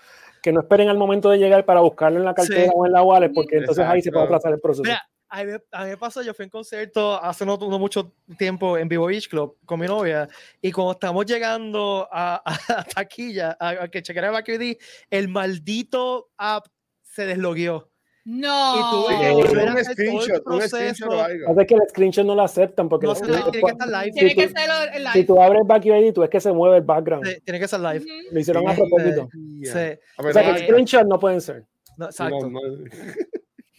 [0.42, 2.70] que no esperen al momento de llegar para buscarlo en la cartera Sí.
[2.74, 4.36] o en la wallet, porque entonces ahí se puede Exacto.
[4.38, 4.82] atrasar el proceso.
[4.84, 7.78] Mira, a mí, a mí me pasó, yo fui a un concierto hace no, no
[7.78, 10.28] mucho tiempo en Vivo Beach Club con mi novia
[10.62, 14.76] y cuando estamos llegando a, a taquilla, a, a que chequeara el Back ID,
[15.10, 16.66] el maldito app
[17.02, 17.90] se deslogueó.
[18.28, 18.74] No.
[18.76, 20.76] Y tuve Sí, que Eh, volver a un hacer todo el screenshot, un proceso.
[20.76, 21.46] screenshot o algo.
[21.46, 24.10] Pasa es que el screenshot no lo aceptan porque No se tiene que estar live.
[24.12, 25.12] Tiene si, que tú, ser el live.
[25.12, 27.24] si tú abres Vacuum ID, tú es que se mueve el background.
[27.24, 28.04] Sí, tiene que ser live.
[28.32, 29.28] Lo hicieron a propósito.
[29.32, 29.70] Sí,
[30.18, 31.64] O sea que screenshot no pueden ser.
[31.96, 32.50] no, exacto.
[32.50, 32.60] no, no.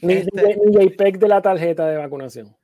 [0.01, 2.55] Ni, Este- ni- JPEG de la tarjeta de vacunación.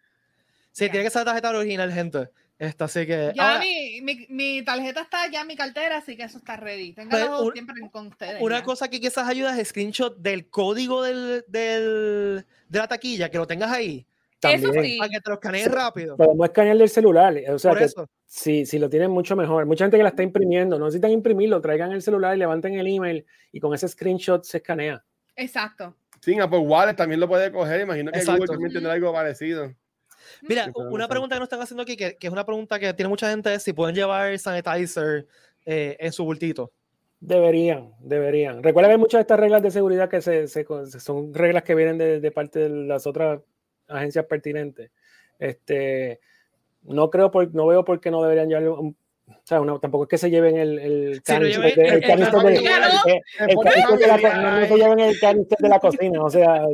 [0.71, 2.29] Sí, tiene que ser la tarjeta original, gente.
[2.59, 3.31] Esta, así que.
[3.35, 6.55] Ya ahora, mi, mi, mi tarjeta está ya en mi cartera, así que eso está
[6.55, 6.93] ready.
[6.93, 8.41] Pues, Téngalo un- siempre con ustedes.
[8.41, 8.63] una ya.
[8.63, 13.47] cosa que quizás ayuda es screenshot del código del, del- de la taquilla, que lo
[13.47, 14.05] tengas ahí,
[14.41, 14.83] Eso También.
[14.85, 14.97] sí.
[14.97, 15.69] para que te lo escanees Sí.
[15.69, 16.17] rápido.
[16.17, 17.33] Podemos escanear del celular.
[17.49, 18.09] O sea, Por que eso.
[18.25, 19.65] si, si lo tienen mucho mejor.
[19.65, 22.87] Mucha gente que la está imprimiendo, no necesitan imprimirlo, traigan el celular y levanten el
[22.87, 25.03] email y con ese screenshot se escanea.
[25.35, 25.95] Exacto.
[26.23, 27.81] Sí, Apple Wallet también lo puede coger.
[27.81, 28.43] Imagino que Exacto.
[28.43, 29.73] Google también tendrá algo parecido.
[30.41, 33.09] Mira, una pregunta que nos están haciendo aquí, que, que es una pregunta que tiene
[33.09, 35.27] mucha gente, es si pueden llevar sanitizer
[35.65, 36.71] eh, en su bultito.
[37.19, 38.63] Deberían, deberían.
[38.63, 40.65] Recuerda que hay muchas de estas reglas de seguridad que se, se
[41.01, 43.41] son reglas que vienen de, de parte de las otras
[43.89, 44.91] agencias pertinentes.
[45.39, 46.21] Este,
[46.83, 50.09] no creo, por, no veo por qué no deberían llevar un, o sea, tampoco es
[50.09, 52.61] que se lleven el, el canister de- el el- canister de-
[55.69, 56.65] la cocina, o sea,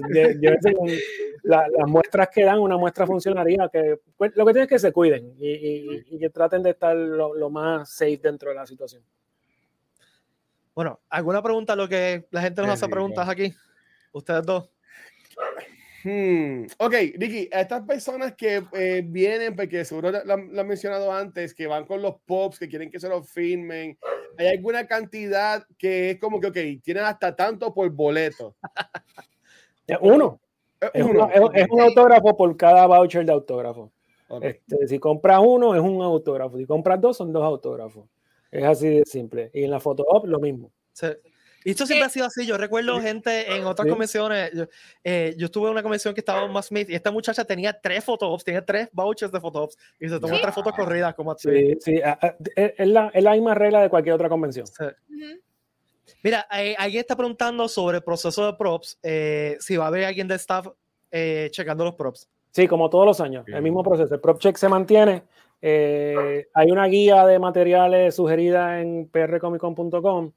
[1.44, 4.80] la- las muestras que dan, una muestra funcionaría, que pues, lo que tienen es que
[4.80, 8.56] se cuiden y, y- y que traten de estar lo, lo más safe dentro de
[8.56, 9.04] la situación.
[10.76, 11.76] Bueno, ¿alguna pregunta?
[11.76, 13.54] Lo que la gente nos hace preguntas aquí.
[14.12, 14.70] Ustedes dos.
[16.10, 20.68] Hmm, Ok, Ricky, a estas personas que eh, vienen, porque seguro lo, han- lo han
[20.68, 23.96] mencionado antes, que van con los pops, que quieren que se los firmen,
[24.38, 28.56] ¿hay alguna cantidad que es como que, ok, tienen hasta tanto por boleto?
[30.02, 30.40] Uno,
[30.94, 31.26] Es, uno.
[31.26, 33.92] una- es- es un autógrafo por cada voucher de autógrafo.
[34.42, 36.58] Este, si compras uno, es un autógrafo.
[36.58, 38.08] Si compras dos, son dos autógrafos.
[38.52, 39.50] Es así de simple.
[39.54, 40.72] Y en la foto op, lo mismo.
[40.94, 41.08] Sí.
[41.66, 42.46] Y esto siempre Eh, ha sido así.
[42.46, 43.90] Yo recuerdo gente en otras Sí.
[43.90, 44.52] convenciones.
[44.54, 44.66] Yo,
[45.04, 47.74] eh, yo estuve en una convención que estaba en Matt Smith y esta muchacha tenía
[47.74, 50.42] tres photops, tenía tres vouchers de photops y se tomó Sí.
[50.42, 51.80] tres fotos corridas como Smith.
[51.82, 52.02] Sí, sí.
[52.02, 52.18] a-
[52.56, 54.66] Es, la, es la misma regla de cualquier otra convención.
[54.68, 54.84] Sí.
[54.84, 55.40] Ujú.
[56.24, 60.06] Mira, eh, alguien está preguntando sobre el proceso de props, eh, si va a haber
[60.06, 60.68] alguien de staff
[61.12, 62.30] eh, checando los props.
[62.52, 63.46] Sí, como todos los años.
[63.48, 64.14] El mismo proceso.
[64.14, 65.24] El prop check se mantiene.
[65.62, 70.32] Eh, hay una guía de materiales sugerida en prcomiccon.com.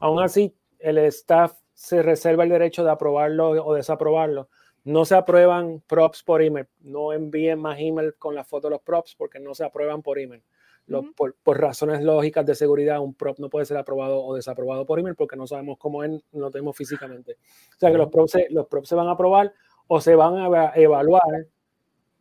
[0.00, 4.48] Aún así, el staff se reserva el derecho de aprobarlo o desaprobarlo.
[4.84, 6.66] No se aprueban props por email.
[6.80, 10.18] No envíen más email con la foto de los props porque no se aprueban por
[10.18, 10.42] email.
[10.86, 11.12] Lo- Ujú.
[11.14, 14.98] por, por razones lógicas de seguridad, un prop no puede ser aprobado o desaprobado por
[14.98, 17.34] email porque no sabemos cómo es, no lo tenemos físicamente.
[17.76, 19.52] O sea que los props, se, los props se van a aprobar
[19.86, 21.46] o se van a eva- evaluar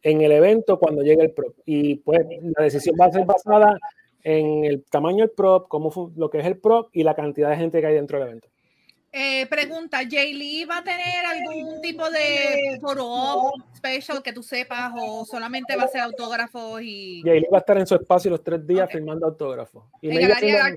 [0.04, 1.56] en el evento cuando llegue el prop.
[1.65, 2.21] Y pues
[2.56, 3.80] la decisión va a ser basada
[4.24, 7.58] en el tamaño del prop, cómo lo que es el prop y la cantidad de
[7.58, 8.48] gente que hay dentro del evento.
[9.13, 14.93] Eh, pregunta, ¿Jay Lee va a tener algún tipo de op special que tú sepas
[14.97, 18.41] o solamente va a ser autógrafos y ahí va a estar en su espacio los
[18.41, 18.91] tres días Ok.
[18.93, 19.84] firmando autógrafos.
[20.02, 20.76] Y en maybe el área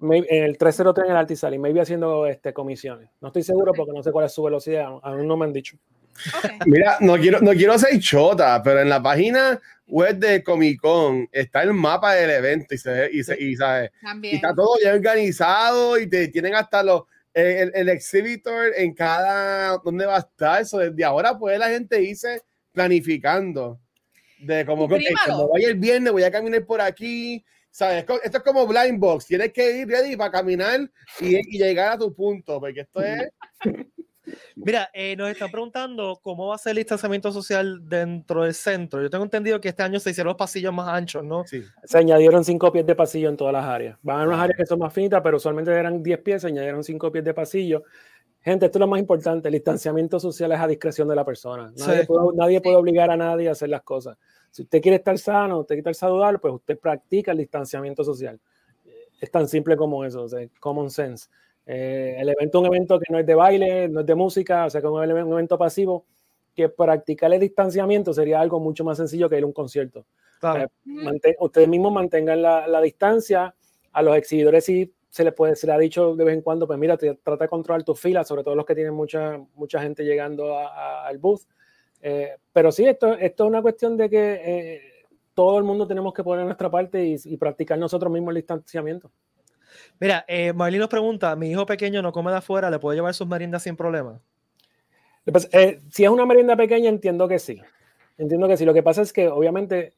[0.00, 3.08] maybe- en el 303 en el Artisal y maybe haciendo este, comisiones.
[3.22, 5.78] No estoy seguro porque no sé cuál es su velocidad, aún no me han dicho.
[6.36, 6.50] Ok.
[6.66, 11.26] Mira, no quiero, no quiero ser chota, pero en la página web de Comic Con
[11.32, 13.90] está el mapa del evento y se y, se- y, ¿sabes?
[14.22, 17.04] y está todo ya organizado y te tienen hasta los
[17.34, 20.62] el, el exhibitor en cada donde va a estar.
[20.62, 22.42] Eso desde ahora puede la gente irse
[22.72, 23.80] planificando.
[24.38, 25.26] De como que ok, Imprímalo.
[25.26, 27.44] cuando vaya el viernes voy a caminar por aquí.
[27.70, 28.04] ¿Sabes?
[28.22, 29.26] Esto es como blind box.
[29.26, 30.80] Tienes que ir ready para caminar
[31.20, 32.60] y, y llegar a tu punto.
[32.60, 33.28] Porque esto es.
[34.56, 39.00] Mira, eh, nos están preguntando cómo va a ser el distanciamiento social dentro del centro.
[39.02, 41.44] Yo tengo entendido que este año se hicieron los pasillos más anchos, ¿no?
[41.46, 41.62] Sí.
[41.84, 43.98] Se añadieron cinco pies de pasillo en todas las áreas.
[44.02, 46.82] Van a unas áreas que son más finitas, pero usualmente eran 10 pies, se añadieron
[46.84, 47.82] cinco pies de pasillo.
[48.40, 51.72] Gente, esto es lo más importante, el distanciamiento social es a discreción de la persona.
[51.76, 52.06] Nadie, Sí.
[52.06, 54.16] puede, nadie puede obligar a nadie a hacer las cosas.
[54.50, 58.40] Si usted quiere estar sano, usted quiere estar saludable, pues usted practica el distanciamiento social.
[59.20, 61.28] Es tan simple como eso, o sea, common sense.
[61.66, 64.66] Eh, el evento es un evento que no es de baile, no es de música,
[64.66, 66.04] o sea, que es un, evento pasivo,
[66.54, 70.04] que practicar el distanciamiento sería algo mucho más sencillo que ir a un concierto.
[70.40, 70.70] Claro.
[71.22, 73.54] Eh, ustedes mismos mantengan la, la distancia.
[73.92, 76.66] A los exhibidores sí se les puede, se le ha dicho de vez en cuando,
[76.66, 79.80] pues mira, te- trata de controlar tus filas, sobre todo los que tienen mucha, mucha
[79.80, 81.42] gente llegando a- a- al booth.
[82.00, 84.80] Eh, pero sí, esto, esto es una cuestión de que eh,
[85.34, 89.10] todo el mundo tenemos que poner nuestra parte y, y practicar nosotros mismos el distanciamiento.
[90.00, 93.14] Mira, eh, Marlene nos pregunta, mi hijo pequeño no come de afuera, ¿le puedo llevar
[93.14, 94.20] sus meriendas sin problema?
[95.24, 97.60] Pues, eh, si es una merienda pequeña, entiendo que sí.
[98.18, 98.64] Entiendo que sí.
[98.64, 99.94] Lo que pasa es que, obviamente,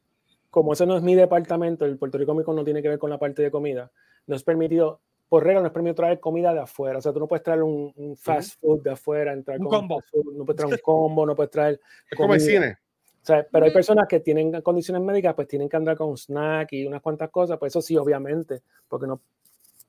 [0.50, 3.18] como ese no es mi departamento, el Puerto Rico no tiene que ver con la
[3.18, 3.90] parte de comida,
[4.26, 6.98] no es permitido, por regla, no es permitido traer comida de afuera.
[6.98, 9.80] O sea, tú no puedes traer un, un fast food de afuera, entrar Un con
[9.80, 10.02] combo.
[10.10, 11.80] food, no puedes traer un combo, no puedes traer.
[12.10, 12.78] Es como el cine.
[13.22, 16.18] O sea, pero hay personas que tienen condiciones médicas, pues tienen que andar con un
[16.18, 19.22] snack y unas cuantas cosas, pues eso sí, obviamente, porque no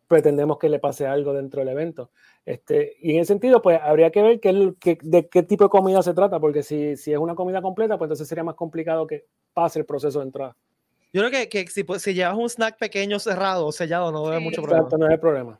[0.07, 2.11] pretendemos que le pase algo dentro del evento.
[2.45, 5.63] Este, y en ese sentido, pues habría que ver qué, es qué- de qué tipo
[5.65, 8.55] de comida se trata, porque si, si es una comida completa, pues entonces sería más
[8.55, 10.55] complicado que pase el proceso de entrada.
[11.11, 14.37] Yo creo que, que si, pues, si llevas un snack pequeño cerrado, sellado, no debe
[14.39, 14.43] Sí.
[14.43, 14.83] mucho problema.
[14.83, 15.59] Exacto, no hay problema.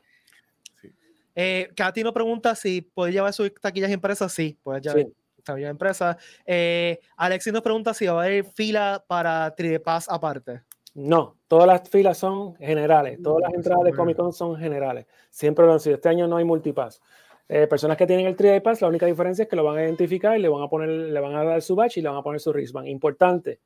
[1.34, 4.32] Eh, Katy nos pregunta si puede llevar sus taquillas impresas.
[4.32, 5.12] Sí, puedes llevar Sí.
[5.44, 6.16] taquillas impresas.
[6.46, 10.62] Eh, Alexis nos pregunta si va a haber fila para 3D Pass aparte.
[10.98, 15.06] No, todas las filas son generales, todas las entradas de Comic Con son generales.
[15.30, 15.96] Siempre lo han sido.
[15.96, 17.02] Este año no hay multipass.
[17.48, 19.82] Eh, personas que tienen el 3D Pass, la única diferencia es que lo van a
[19.84, 22.16] identificar y le van a poner, le van a dar su badge y le van
[22.18, 22.88] a poner su wristband.
[22.88, 23.60] Importante,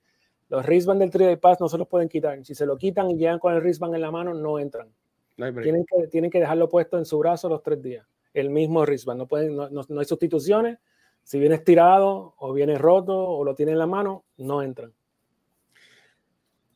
[0.49, 2.45] los wristband del 3D Pass no se los pueden quitar.
[2.45, 4.89] Si se lo quitan y llegan con el wristband en la mano, no entran.
[4.89, 5.47] No.
[5.63, 8.05] Tienen que, tienen que dejarlo puesto en su brazo los tres días.
[8.35, 9.19] El mismo wristband.
[9.19, 10.79] No, pueden, no, no- no hay sustituciones.
[11.23, 14.93] Si viene estirado o viene roto o lo tiene en la mano, no entran.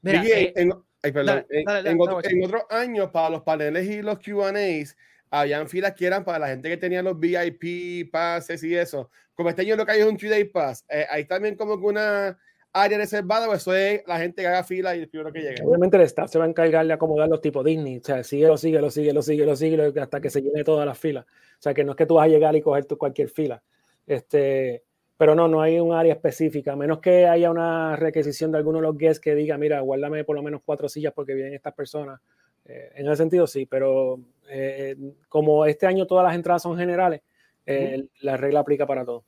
[0.05, 2.63] Mira, Vicky, eh, en, ay, perdón, dale, en- dale, en dale, otro- dale, en otros
[2.71, 4.97] años, para los paneles y los QAs,
[5.31, 9.11] habían filas que eran para la gente que tenía los VIP, pases y eso.
[9.35, 11.87] Como este año lo que hay es un two-day pass, eh, hay también como que
[11.87, 12.39] una
[12.73, 15.63] área reservada, o eso es la gente que haga fila y el primero que llegue.
[15.65, 17.99] Obviamente el staff se va a encargar de acomodar los tipos Disney.
[17.99, 21.25] O sea, síguelo, síguelo, síguelo, síguelo, síguelo hasta que se llene toda la fila.
[21.29, 23.63] O sea, que no es que tú vas a llegar y coger tu cualquier fila.
[24.07, 24.83] Este,
[25.17, 28.79] pero no, no hay un área específica, a menos que haya una requisición de alguno
[28.79, 31.75] de los guests que diga, mira, guárdame por lo menos cuatro sillas porque vienen estas
[31.75, 32.21] personas.
[32.65, 34.97] Eh, en ese sentido, sí, pero eh,
[35.29, 37.21] como este año todas las entradas son generales,
[37.67, 39.25] eh, la regla aplica para todos.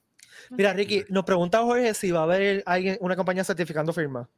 [0.51, 4.29] mira, Ricky, nos pregunta Jorge si va a haber alguien, una compañía certificando firma.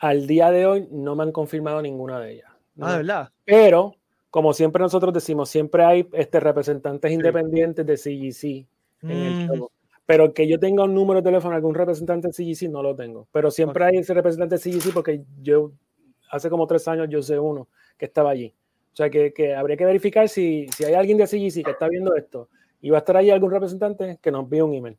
[0.00, 2.50] Al día de hoy no me han confirmado ninguna de ellas.
[2.50, 2.96] Ah, de No.
[2.98, 3.32] verdad.
[3.44, 3.94] Pero,
[4.30, 8.66] como siempre nosotros decimos, siempre hay este, representantes independientes de CGC
[9.02, 9.70] en el show.
[10.08, 12.96] Pero que yo tenga un número de teléfono de algún representante de CGC, no lo
[12.96, 13.28] tengo.
[13.30, 15.72] Pero siempre hay ese representante de CGC porque yo,
[16.30, 17.68] hace como tres años, yo sé uno
[17.98, 18.54] que estaba allí.
[18.94, 21.88] O sea, que, que habría que verificar si, si hay alguien de CGC que está
[21.88, 22.48] viendo esto
[22.80, 24.96] y va a estar ahí algún representante, que nos envíe un email.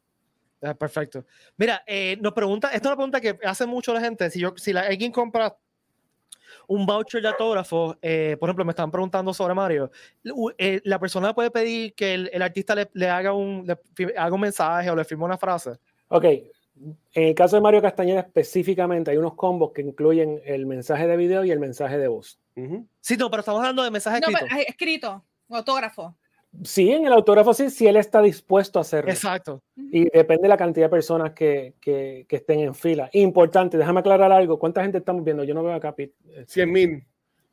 [0.61, 1.25] ah, perfecto.
[1.57, 4.29] Mira, eh, nos pregunta, esta es una pregunta que hace mucho la gente.
[4.29, 5.57] Si, yo, si la- alguien compra
[6.67, 9.91] un voucher de autógrafo, eh, por ejemplo, me están preguntando sobre Mario,
[10.57, 13.77] eh, la persona puede pedir que el, el artista le, le haga un, le
[14.17, 15.71] haga un mensaje o le firme una frase.
[16.09, 21.07] Ok, en el caso de Mario Castañeda específicamente hay unos combos que incluyen el mensaje
[21.07, 22.39] de video y el mensaje de voz.
[22.55, 22.87] Ujú.
[23.01, 24.57] Sí, no, pero estamos hablando de mensajes No, pero, escritos.
[24.57, 26.15] ay, escrito, autógrafo.
[26.63, 29.11] Sí, en el autógrafo sí, si él está dispuesto a hacerlo.
[29.11, 29.61] Exacto.
[29.77, 33.09] Y depende de la cantidad de personas que, que- que estén en fila.
[33.13, 34.57] Importante, déjame aclarar algo.
[34.57, 35.43] ¿Cuánta gente estamos viendo?
[35.43, 36.15] Yo no veo acá, Pete.
[36.27, 37.05] Eh, 100 mil.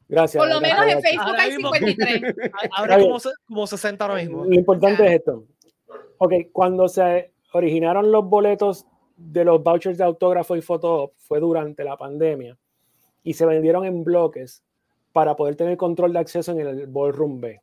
[0.09, 0.41] Gracias.
[0.43, 1.03] Por lo gracias, menos en.
[1.03, 2.35] Facebook Ahora hay mismo- 53.
[2.77, 4.45] Ahora como, como 60 ahora mismo.
[4.45, 5.45] Lo importante es esto.
[6.19, 11.85] Ok, cuando se originaron los boletos de los vouchers de autógrafo y foto fue durante
[11.85, 12.57] la pandemia
[13.23, 14.63] y se vendieron en bloques
[15.13, 17.61] para poder tener control de acceso en el Ballroom B.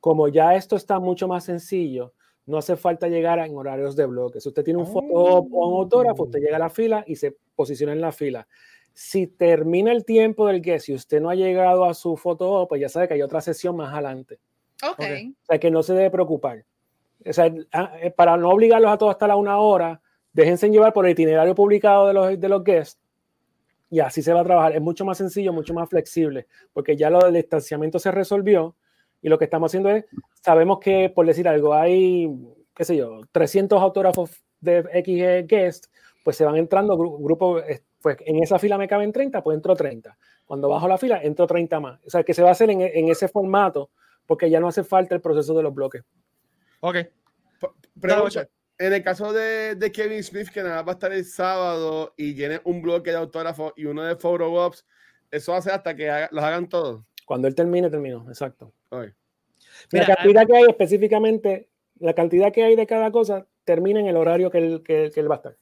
[0.00, 2.12] Como ya esto está mucho más sencillo,
[2.46, 4.42] no hace falta llegar en horarios de bloques.
[4.42, 7.36] Si usted tiene un foto o un autógrafo, usted llega a la fila y se
[7.54, 8.46] posiciona en la fila.
[8.92, 12.80] Si termina el tiempo del guest y usted no ha llegado a su foto, pues
[12.80, 14.38] ya sabe que hay otra sesión más adelante.
[14.82, 15.00] Ok.
[15.00, 15.04] Ok.
[15.42, 16.64] O sea, que no se debe preocupar.
[17.24, 20.00] O sea, ah, eh, para no obligarlos a todos a estar a una hora,
[20.32, 23.00] déjense llevar por el itinerario publicado de los, de los guests
[23.90, 24.74] y así se va a trabajar.
[24.74, 28.74] Es mucho más sencillo, mucho más flexible, porque ya lo del distanciamiento se resolvió
[29.26, 30.04] y lo que estamos haciendo es,
[30.40, 32.30] sabemos que, por decir algo, hay,
[32.76, 35.86] qué sé yo, 300 autógrafos de X guest,
[36.22, 39.56] pues se van entrando gru- grupos, eh, pues en esa fila me caben 30, pues
[39.56, 40.16] entro 30.
[40.44, 42.00] Cuando bajo la fila, entro 30 más.
[42.06, 43.90] O sea, que se va a hacer en, en ese formato,
[44.26, 46.04] porque ya no hace falta el proceso de los bloques.
[46.78, 46.96] Ok.
[48.00, 52.14] Pregunta, en el caso de, de Kevin Smith, que nada va a estar el sábado
[52.16, 54.86] y tiene un bloque de autógrafos y uno de photo ops,
[55.32, 57.02] eso ser hasta que haga- los hagan todos.
[57.26, 58.72] Cuando él termine, terminó, exacto.
[59.92, 64.06] Mira, la cantidad que hay específicamente, la cantidad que hay de cada cosa, termina en
[64.06, 65.56] el horario que él, que, que él va a estar.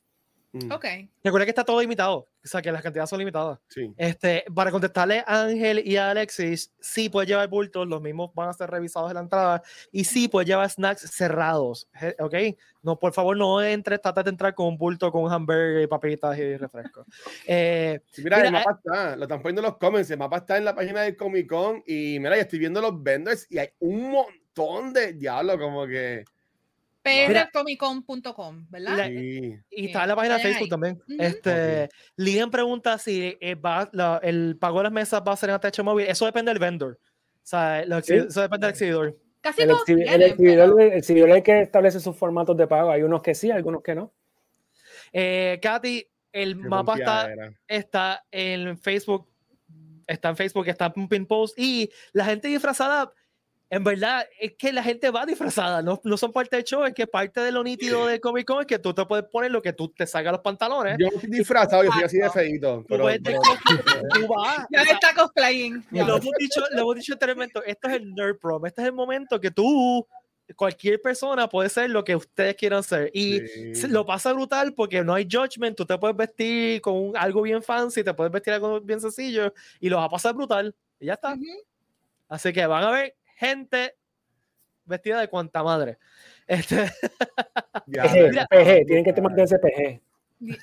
[0.55, 0.85] Mm, Ok.
[1.25, 2.29] Recuerda que está todo limitado.
[2.45, 3.59] O sea, que las cantidades son limitadas.
[3.69, 3.93] Sí.
[3.97, 8.51] Este, para contestarle a Ángel y a Alexis, sí puedes llevar bultos, los mismos van
[8.51, 11.89] a ser revisados en la entrada y sí puedes llevar snacks cerrados,
[12.21, 12.35] ¿ok?
[12.83, 16.39] No, por favor, no entres, trata de entrar con un bulto con hamburger y papitas
[16.39, 17.05] y refresco.
[17.47, 20.57] Eh, Mira, Mira, el mapa está, lo están poniendo en los comments, el mapa está
[20.59, 23.71] en la página del Comic Con y mira, ya estoy viendo los vendors y hay
[23.81, 26.25] un montón de diablo, como que...
[27.05, 28.97] prcomicon.com, ¿verdad?
[28.97, 29.59] La- Sí.
[29.71, 30.69] y está en la página de Facebook ahí.
[30.71, 30.95] también.
[31.09, 31.17] Ujú.
[31.23, 35.51] Este, Liam pregunta si eh, va, la- el pago de las mesas va a ser
[35.51, 36.07] en ATH móvil.
[36.07, 36.99] Eso depende del vendor.
[37.03, 38.15] O sea, lo Sí.
[38.15, 39.19] eso depende del exhibidor.
[39.41, 42.67] Casi El, exhibi- el exhibidor, pero- el exhibidor es el que establece sus formatos de
[42.67, 42.91] pago.
[42.91, 44.13] Hay unos que sí, algunos que no.
[45.13, 47.31] Eh, Katy, el Qué mapa está,
[47.69, 49.29] está en Facebook,
[50.07, 53.13] está en Facebook, está en Pin Post y la gente disfrazada
[53.71, 56.95] en verdad es que la gente va disfrazada, no, no son parte del show, es
[56.95, 59.61] que parte de lo nítido de Comic Con es que tú te puedes poner lo
[59.63, 60.97] que tú te salga los pantalones.
[60.99, 62.79] Yo estoy disfrazado, yo estoy así de feíto.
[62.81, 63.41] Tú, Pero, pero-
[64.15, 64.67] tú vas.
[64.71, 65.85] Ya o sea, está cosplaying.
[65.91, 68.93] lo hemos dicho, lo hemos dicho anteriormente, esto es el Nerd Prom, este es el
[68.95, 70.07] momento que tú,
[70.57, 73.11] cualquier persona puede ser lo que ustedes quieran ser.
[73.15, 73.41] Y
[73.75, 73.89] Sí.
[73.89, 77.63] lo pasa brutal porque no hay judgment, tú te puedes vestir con un- algo bien
[77.63, 80.75] fancy, te puedes vestir algo bien sencillo y lo vas a pasar brutal.
[81.01, 81.33] Y ya está.
[81.33, 81.43] Ujú.
[82.29, 83.95] Así que van a ver gente
[84.85, 85.99] vestida de cuanta madre.
[86.47, 86.77] Este,
[87.87, 88.47] Ya, PG, mira.
[88.51, 90.01] PG, tienen que mantenerse PG.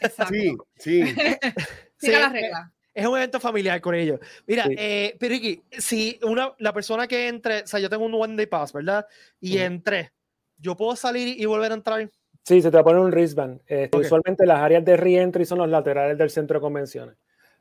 [0.02, 0.34] Exacto.
[0.34, 1.04] Sí, sí.
[1.16, 1.56] Siga
[1.98, 2.72] sí, las reglas.
[2.94, 4.20] es un evento familiar con ellos.
[4.48, 4.76] Mira, Sí.
[4.78, 8.36] eh, pero Ricky, si una, la persona que entre, o sea, yo tengo un One
[8.36, 9.06] Day Pass, ¿verdad?
[9.40, 9.66] Y Ujú.
[9.66, 10.12] entré,
[10.58, 12.10] ¿yo puedo salir y volver a entrar?
[12.44, 13.62] Sí, se te va a poner un wristband.
[13.68, 14.04] Este, Ok.
[14.04, 17.16] Usualmente las áreas de re-entry son los laterales del centro de convenciones.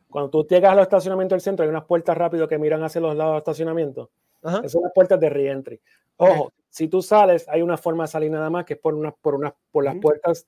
[0.08, 3.00] Cuando tú llegas a los estacionamientos del centro, hay unas puertas rápido que miran hacia
[3.00, 4.10] los lados del estacionamiento.
[4.42, 4.58] Ajá.
[4.58, 5.80] Esas son las puertas de re-entry.
[6.16, 9.14] Ojo, si tú sales, hay una forma de salir nada más que es por, unas
[9.20, 10.46] por, unas por las puertas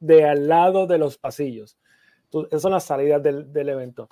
[0.00, 1.78] de al lado de los pasillos.
[2.30, 4.08] Tú- esas son las salidas del, del evento.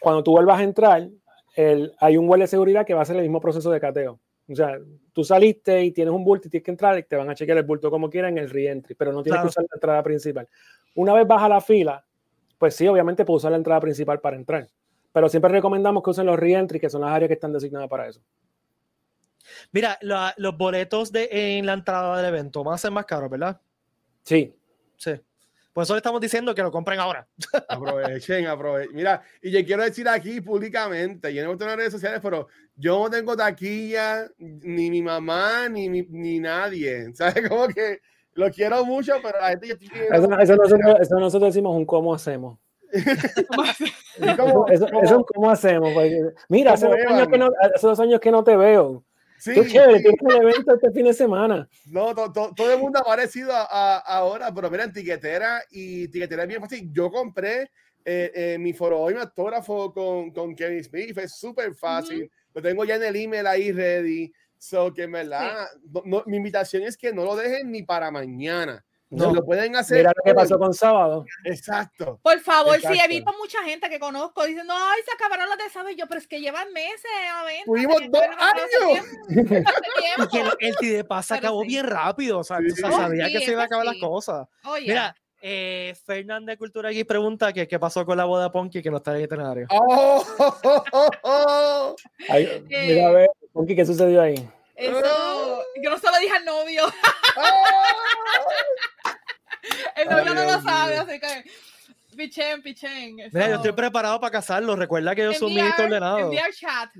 [0.00, 1.08] Cuando tú vuelvas a entrar,
[1.56, 4.20] el- hay un guardia de seguridad que va a hacer el mismo proceso de cateo.
[4.50, 4.78] O sea,
[5.14, 7.56] tú saliste y tienes un bulto y tienes que entrar y te van a chequear
[7.58, 9.46] el bulto como quieran en el re-entry, pero no tienes Claro.
[9.48, 10.46] que usar la entrada principal.
[10.94, 12.04] Una vez baja la fila,
[12.58, 14.68] pues sí, obviamente puedes usar la entrada principal para entrar.
[15.12, 18.06] Pero siempre recomendamos que usen los re-entry, que son las áreas que están designadas para
[18.08, 18.20] eso.
[19.72, 21.28] Mira, la- los boletos de,
[21.58, 23.60] en la entrada del evento van a ser más caros, ¿verdad?
[24.22, 24.54] Sí,
[24.96, 25.12] Sí.
[25.72, 27.26] Por eso le estamos diciendo que lo compren ahora.
[27.68, 28.94] Aprovechen, aprovechen.
[28.94, 33.10] Mira, y yo quiero decir aquí públicamente, yo no tengo redes sociales, pero yo no
[33.10, 37.12] tengo taquilla, ni mi mamá, ni, mi- ni nadie.
[37.14, 37.48] ¿Sabes?
[37.48, 37.98] Como que
[38.34, 39.72] lo quiero mucho, pero la gente.
[40.12, 42.56] Eso, eso nosotros, eso nosotros decimos un cómo hacemos.
[44.18, 45.92] Y como- Eso, eso como- es un cómo hacemos.
[45.92, 49.02] porque, mira, hace como dos, años que no, hace dos años que no te veo.
[49.44, 50.02] Sí, Qué chévere, sí.
[50.04, 51.68] tienes el evento este fin de semana.
[51.86, 55.62] No, to- to- todo el mundo ha parecido a, a- ahora, pero mira, en tiquetera
[55.70, 56.88] y tiquetera es bien fácil.
[56.92, 57.70] Yo compré
[58.06, 62.30] eh, eh, mi foro hoy, mi autógrafo con, con Kevin Smith, fue súper fácil.
[62.52, 64.32] Lo tengo ya en el email ahí ready.
[64.58, 68.10] So que en verdad, no- no- mi invitación es que no lo dejen ni para
[68.10, 68.82] mañana.
[69.14, 69.34] No, No.
[69.34, 69.98] lo pueden hacer.
[69.98, 71.24] Mira lo que pasó con sábado.
[71.44, 72.18] Exacto.
[72.22, 73.08] Por favor, sí, he Exacto.
[73.08, 75.90] visto mucha gente que conozco diciendo, ay, se acabaron las de sábado.
[75.90, 77.00] Y yo, pero es que llevan meses
[77.32, 77.62] a ver.
[77.64, 79.06] Tuvimos dos años.
[80.60, 81.68] Y que el, Pass se acabó sí.
[81.68, 82.38] bien rápido.
[82.38, 82.68] O sea, Sí.
[82.68, 84.46] tú sa- Oh, sabía que se iba a eso acabar las cosas.
[84.64, 88.82] Oye, Mira, eh, Fernández Cultura aquí pregunta que qué pasó con la boda de Ponky
[88.82, 89.66] que no está en el itinerario.
[89.70, 91.96] Oh, oh, oh, oh, oh.
[92.28, 94.34] Ay, mira, a ver, Ponky, ¿qué sucedió ahí?
[94.76, 96.84] eso, yo no se lo dije al novio.
[99.96, 101.44] El novio Ay, no lo sabe, así que.
[102.16, 103.16] Pichen, pichen.
[103.32, 104.76] Mira, yo estoy preparado para casarlo.
[104.76, 106.18] Recuerda que yo soy un ministro ordenado.
[106.20, 106.90] enviar chat.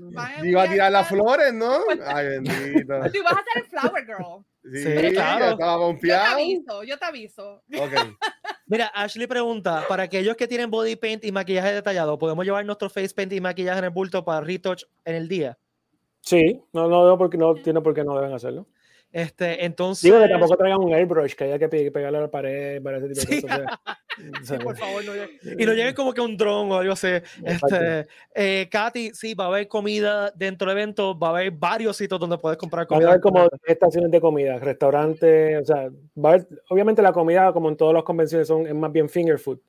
[0.43, 1.77] Iba a tirar las flores, ¿no?
[2.05, 2.93] Ay, bendito.
[3.13, 4.45] Tú vas a ser el flower girl.
[4.63, 5.51] Sí, Sí, claro.
[5.51, 7.63] estaba Yo te aviso, yo te aviso.
[7.79, 8.17] Ok.
[8.65, 12.89] Mira, Ashley pregunta, para aquellos que tienen body paint y maquillaje detallado, ¿podemos llevar nuestro
[12.89, 15.57] face paint y maquillaje en el bulto para retouch en el día?
[16.21, 18.67] Sí, no, no veo por qué no tiene por qué no deben hacerlo.
[19.17, 20.03] Este, entonces...
[20.03, 22.97] Digo que tampoco traigan un airbrush que haya que pe- pegarle a la pared para
[22.97, 23.41] ese tipo de Sí.
[23.43, 23.61] cosas.
[24.41, 26.69] o sea, o Sí, por favor, no lleguen- Y no lleguen como que un dron
[26.69, 27.07] o algo así.
[27.45, 31.95] Este, eh, Katy, sí, va a haber comida dentro del evento, va a haber varios
[31.95, 33.09] sitios donde puedes comprar Van a comida.
[33.11, 35.89] haber como estaciones de comida, restaurantes, o sea,
[36.21, 39.07] va a haber, obviamente la comida, como en todas las convenciones, son, es más bien
[39.07, 39.59] finger food,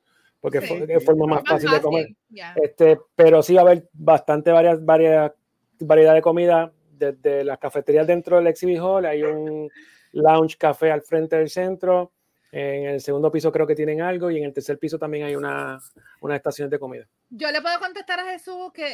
[0.40, 0.74] porque Sí.
[0.88, 2.02] es forma más Más fácil de comer.
[2.02, 2.52] fácil, ya.
[2.60, 5.30] Este, pero sí va a haber bastante varias, varias,
[5.78, 9.04] variedad de comida desde las cafeterías dentro del exhibit hall.
[9.06, 9.70] Hay un
[10.12, 12.12] lounge café al frente del centro.
[12.52, 15.34] En el segundo piso creo que tienen algo y en el tercer piso también hay
[15.36, 15.78] una,
[16.20, 17.04] una estación de comida.
[17.28, 18.86] Yo le puedo contestar a Jesús que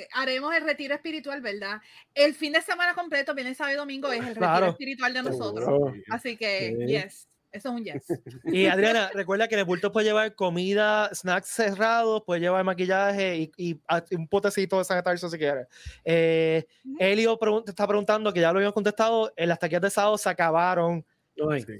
[0.00, 1.80] eh, haremos el retiro espiritual, ¿verdad?
[2.14, 4.66] El fin de semana completo, viernes, sábado y domingo, es el retiro Claro.
[4.70, 5.64] espiritual de nosotros.
[5.66, 5.94] Seguro.
[6.10, 6.86] Así que, Sí.
[6.86, 8.06] yes, eso es un yes.
[8.44, 13.36] Y Adriana, recuerda que en el bulto puede llevar comida, snacks cerrados, puede llevar maquillaje
[13.36, 15.66] y, y a- y un potecito de sanitario si quieres.
[16.04, 16.66] Eh.
[16.98, 20.18] Elio pregun- te está preguntando, que ya lo habíamos contestado, eh, las taquillas de sábado
[20.18, 21.04] se acabaron.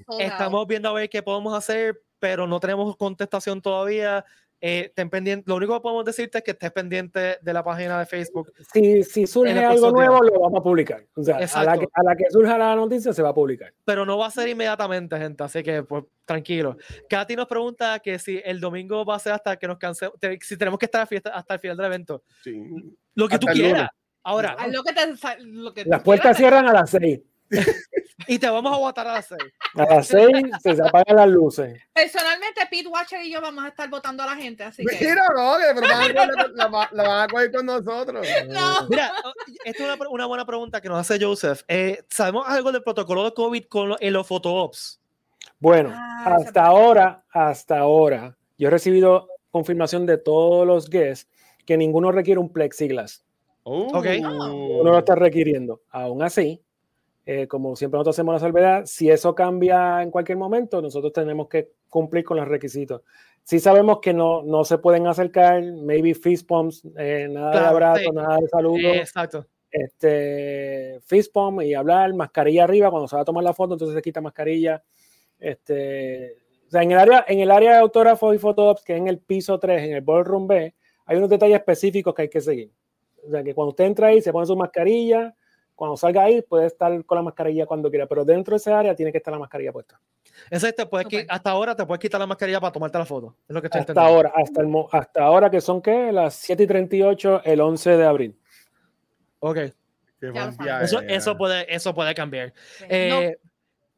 [0.07, 0.21] Out.
[0.21, 4.25] Estamos viendo a ver qué podemos hacer, pero no tenemos contestación todavía.
[4.67, 7.99] Eh, ten pendiente, lo único que podemos decirte es que estés pendiente de la página
[7.99, 8.51] de Facebook.
[8.73, 11.05] Si, si surge algo nuevo, lo vamos a publicar.
[11.15, 13.71] O sea, a la, que, a la que surja la noticia se va a publicar.
[13.83, 16.77] pero no va a ser inmediatamente, gente, así que pues tranquilo.
[17.07, 20.39] Katy nos pregunta que si el domingo va a ser hasta que nos cansemos, te-
[20.41, 22.23] si tenemos que estar a fiesta, hasta el final del evento.
[22.43, 22.59] Sí.
[23.13, 23.89] Lo que tú Hasta quieras.
[24.23, 26.37] Ahora, Haz lo que te, sa- lo que tú Las puertas quieras.
[26.37, 27.19] cierran a las 6.
[28.27, 29.39] y te vamos a votar a las 6.
[29.75, 30.27] A las 6
[30.63, 31.79] se apagan las luces.
[31.93, 34.97] Personalmente, Pete Watcher y yo vamos a estar votando a la gente, así que.
[34.99, 38.27] Mira, no, que pero van a coger- la, la- la van a coger con nosotros.
[38.47, 38.87] No.
[38.89, 39.33] Mira, oh,
[39.63, 41.61] esta es una, una buena pregunta que nos hace Joseph.
[41.67, 44.99] Eh, ¿Sabemos algo del protocolo de COVID con lo- en los photoops?
[45.59, 51.29] Bueno, Ah, hasta ahora, hasta ahora, yo he recibido confirmación de todos los guests
[51.65, 53.23] que ninguno requiere un plexiglass.
[53.63, 54.05] Ok.
[54.21, 55.81] Uno lo está requiriendo.
[55.89, 56.61] Aún así,
[57.25, 61.47] eh, como siempre nosotros hacemos la salvedad, si eso cambia en cualquier momento, nosotros tenemos
[61.47, 63.01] que cumplir con los requisitos.
[63.43, 67.67] Si sabemos que no, no se pueden acercar, maybe fist pumps, eh, nada de Claro,
[67.67, 68.11] abrazo, sí.
[68.13, 69.45] nada de saludo, Eh, exacto.
[69.71, 73.95] este, fist pump y hablar, mascarilla arriba, cuando se va a tomar la foto, entonces
[73.95, 74.83] se quita mascarilla.
[75.39, 78.99] Este, o sea, en el área, en el área de autógrafos y fotops, que es
[78.99, 80.73] en el piso 3, en el ballroom B,
[81.05, 82.71] hay unos detalles específicos que hay que seguir.
[83.27, 85.35] O sea, que cuando usted entra ahí, se pone su mascarilla,
[85.75, 88.95] cuando salga ahí, puede estar con la mascarilla cuando quiera, pero dentro de esa área
[88.95, 89.99] tiene que estar la mascarilla puesta.
[90.49, 91.25] Ese te puedes qui- Súper.
[91.35, 93.35] hasta ahora te puedes quitar la mascarilla para tomarte la foto.
[93.47, 94.17] Es lo que estoy Hasta entendiendo.
[94.17, 96.11] ahora, hasta, el, mo- hasta ahora que son, ¿qué?
[96.11, 98.39] Las 7 y 38, el 11 de abril.
[99.39, 99.57] Ok.
[100.21, 101.11] Día Eso, es.
[101.11, 102.53] eso, puede, eso puede cambiar.
[102.89, 103.37] Eh,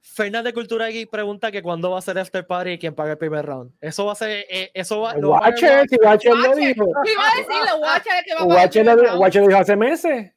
[0.02, 3.12] Fernández de Cultura Geek pregunta que cuándo va a ser after party y quién paga
[3.12, 3.72] el primer round.
[3.80, 6.56] Eso va a ser, eh, eso va, lo va a pagar Watcher, si Watcher lo
[6.56, 6.84] dijo.
[6.84, 7.12] No.
[7.12, 9.22] Iba a decirle, Watcher es que va a pagar Watcher el lo, primer dijo- round.
[9.22, 10.32] Watcher lo dijo hace meses.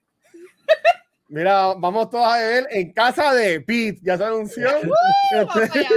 [1.31, 4.01] Mira, vamos todos a beber en casa de Pete.
[4.03, 4.69] Ya se anunció.
[5.33, 5.89] Vamos para allá.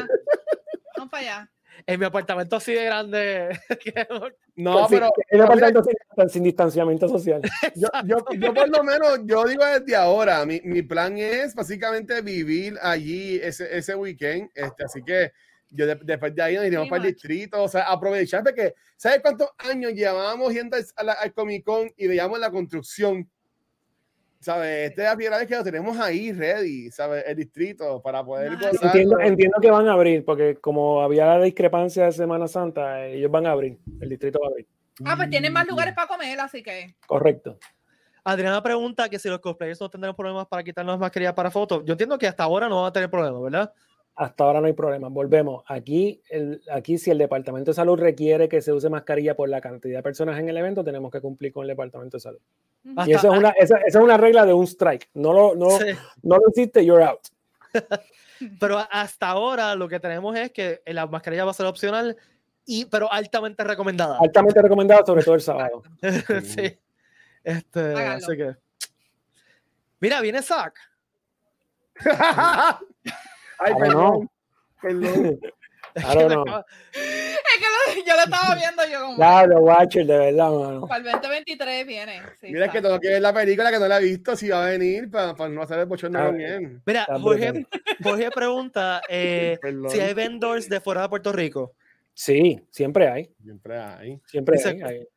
[0.96, 1.52] Vamos para allá.
[1.88, 3.60] en mi apartamento así de grande.
[3.84, 4.08] que-
[4.56, 7.42] No, Pues sí, pero el pero apartamento sin, sin distanciamiento social.
[7.76, 12.22] yo, yo, yo por lo menos, yo digo desde ahora, mi, mi plan es básicamente
[12.22, 14.52] vivir allí ese, ese weekend.
[14.54, 15.32] Este, así que
[15.72, 18.76] yo de- después de ahí nos iremos Pretty para el distrito, o sea, aprovechar porque,
[18.98, 23.28] ¿sabes cuántos años llevábamos yendo al, al Comic Con y veíamos la construcción?
[24.44, 24.90] ¿Sabes?
[24.90, 27.24] Esta es la primera vez que lo tenemos ahí ready, ¿sabes?
[27.26, 28.74] El distrito para poder gozar.
[28.88, 33.32] Entiendo, entiendo que van a abrir, porque como había la discrepancia de Semana Santa, ellos
[33.32, 33.78] van a abrir.
[34.02, 34.68] El distrito va a abrir.
[35.06, 36.94] Ah, pues tienen más lugares para comer, así que.
[37.08, 37.58] Correcto.
[38.26, 41.82] Adriana pregunta que si los cosplayers no tendrán problemas para quitarnos mascarilla para fotos.
[41.86, 43.74] Yo entiendo que hasta ahora no van a tener problemas, ¿verdad?
[44.16, 45.08] Hasta ahora no hay problema.
[45.10, 45.64] Volvemos.
[45.68, 49.60] Aquí, el, aquí, si el Departamento de Salud requiere que se use mascarilla por la
[49.60, 52.40] cantidad de personas en el evento, tenemos que cumplir con el Departamento de Salud.
[52.96, 55.10] Hasta- Y esa es, una, esa, esa es una regla de un strike.
[55.16, 55.86] No lo, no, Sí.
[56.22, 57.22] no lo hiciste, you're out.
[58.60, 62.16] Pero hasta ahora lo que tenemos es que la mascarilla va a ser opcional,
[62.66, 64.18] y, pero altamente recomendada.
[64.22, 65.84] Altamente recomendado, sobre todo el sábado.
[66.44, 66.78] sí.
[67.44, 68.56] Este, así que.
[70.00, 70.76] Mira, viene Zack.
[73.60, 74.30] Ay, don't perdón.
[74.82, 75.40] Perdón.
[75.96, 76.64] I don't know.
[76.92, 79.16] Es que lo- yo lo estaba viendo yo como.
[79.16, 80.88] Claro, Watcher, de verdad, mano.
[80.88, 82.22] Para el 2023 viene.
[82.42, 84.50] Sí, Mira, es que tengo que ver la película que no la he visto, si
[84.50, 86.82] va a venir para, para no hacer el bochorno Ah, él.
[86.86, 87.68] Mira, Jorge.
[88.02, 91.74] Jorge pregunta eh, si hay vendors de fuera de Puerto Rico.
[92.16, 93.30] Sí, siempre hay.
[93.44, 94.20] Siempre hay.
[94.26, 94.82] Siempre Dice- hay.
[94.82, 95.08] hay.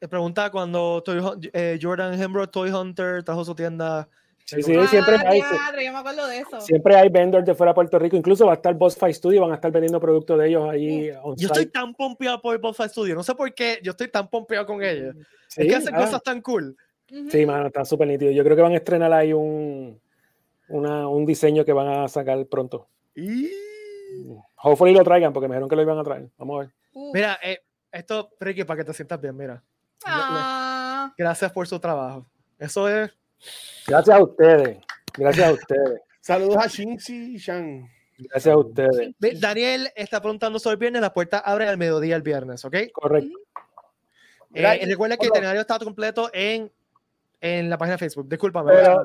[0.00, 1.20] Me pregunta cuando Toy
[1.52, 4.08] eh, Jordan Hembro Toy Hunter trajo su tienda.
[4.48, 5.42] Sí, sí, Ah, siempre hay.
[5.42, 6.58] diadre, yo me acuerdo de eso.
[6.62, 8.16] Siempre hay vendors de fuera de Puerto Rico.
[8.16, 11.12] Incluso va a estar Boss Fight Studio, van a estar vendiendo productos de ellos ahí
[11.36, 13.14] Yo estoy tan pompeado por Buffalo Studio.
[13.14, 15.14] No sé por qué yo estoy tan pompeado con ellos.
[15.48, 16.74] Sí, es que hacen ah, cosas tan cool.
[17.12, 17.30] Ujú.
[17.30, 18.30] sí, mano, está súper nítido.
[18.32, 20.00] Yo creo que van a estrenar ahí un,
[20.68, 22.88] una- un diseño que van a sacar pronto.
[23.14, 23.50] Y...
[24.62, 26.30] Hopefully lo traigan, porque me dijeron que lo iban a traer.
[26.38, 26.74] Vamos a ver.
[26.94, 27.58] Uh, Mira, eh,
[27.92, 29.62] esto, Ricky, para que te sientas bien, mira.
[30.06, 32.26] ah, Gracias por su trabajo.
[32.58, 33.10] Eso es.
[33.86, 34.78] Gracias a ustedes.
[35.16, 36.00] Gracias a ustedes.
[36.20, 37.88] Saludos a Shinzi Shan.
[38.18, 39.14] Gracias a ustedes.
[39.40, 41.02] Daniel está preguntando sobre el viernes.
[41.02, 42.76] La puerta abre al mediodía el viernes, ¿ok?
[42.92, 43.38] Correcto.
[44.54, 46.70] Eh, recuerda que el itinerario está completo en,
[47.40, 48.28] en la página de Facebook.
[48.28, 48.72] Discúlpame.
[48.72, 49.04] Pero,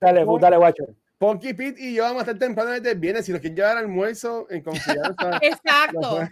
[0.00, 0.94] dale, dale, Watcher.
[1.18, 3.24] Ponky Pete y yo vamos a estar temprano desde el viernes.
[3.24, 5.38] Si nos quieren llevar almuerzo en confianza.
[5.42, 6.28] exacto.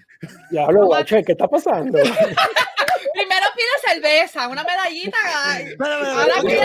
[0.50, 1.98] Ya hablo, Watcher, ¿qué está pasando?
[3.12, 5.16] Primero pide cerveza, una medallita.
[5.80, 6.62] Ahora pide.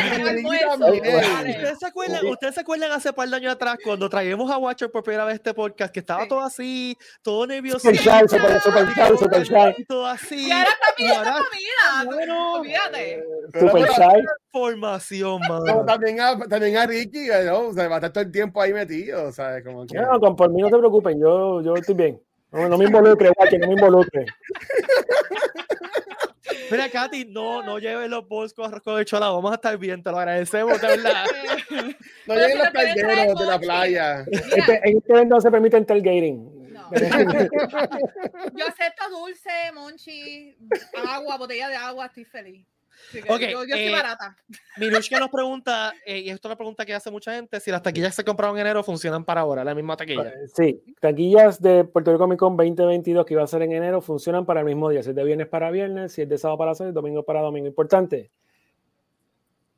[1.49, 4.91] ¿Ustedes se, acuerdan, ¿Ustedes se acuerdan hace par de años atrás cuando traíamos a Watcher
[4.91, 9.43] por primera vez este podcast que estaba todo así, todo nervioso, Super super, super super
[9.43, 9.85] shy.
[9.85, 12.05] todo así, Y ahora está pidiendo comida.
[12.05, 13.23] bueno, Olvídate.
[13.53, 14.25] Super shy.
[14.51, 15.85] formación, mano.
[15.85, 17.59] también, a, también a Ricky, ¿no?
[17.67, 19.31] O sea, va a estar todo el tiempo ahí metido.
[19.31, 19.63] ¿sabes?
[19.63, 19.97] Como que...
[19.97, 22.21] No, con por mí no te preocupen, yo, yo estoy bien.
[22.51, 24.25] No, no me involucre, Watcher, no me involucre.
[26.71, 30.03] Mira, Katy, no, no lleves los bolsos con arroz con habichuela, vamos a estar bien,
[30.03, 31.25] te lo agradecemos, de verdad.
[32.27, 34.25] No si los calderos de la playa.
[34.29, 36.73] Este, en este evento no se permite tailgating.
[36.73, 36.89] no.
[38.55, 40.57] Yo acepto dulce, monchi,
[41.07, 42.65] agua, botella de agua, estoy feliz.
[43.09, 44.35] Así que Ok, yo, yo soy eh, barata.
[44.77, 47.81] Minushka nos pregunta, eh, y esto es una pregunta que hace mucha gente, si las
[47.81, 50.33] taquillas que se compraron en enero funcionan para ahora, la misma taquilla.
[50.53, 54.45] Sí, taquillas de Puerto Rico Comic Con 2022 que iba a ser en enero funcionan
[54.45, 55.03] para el mismo día.
[55.03, 57.67] Si es de viernes para viernes, si es de sábado para sábado, domingo para domingo.
[57.67, 58.31] Importante.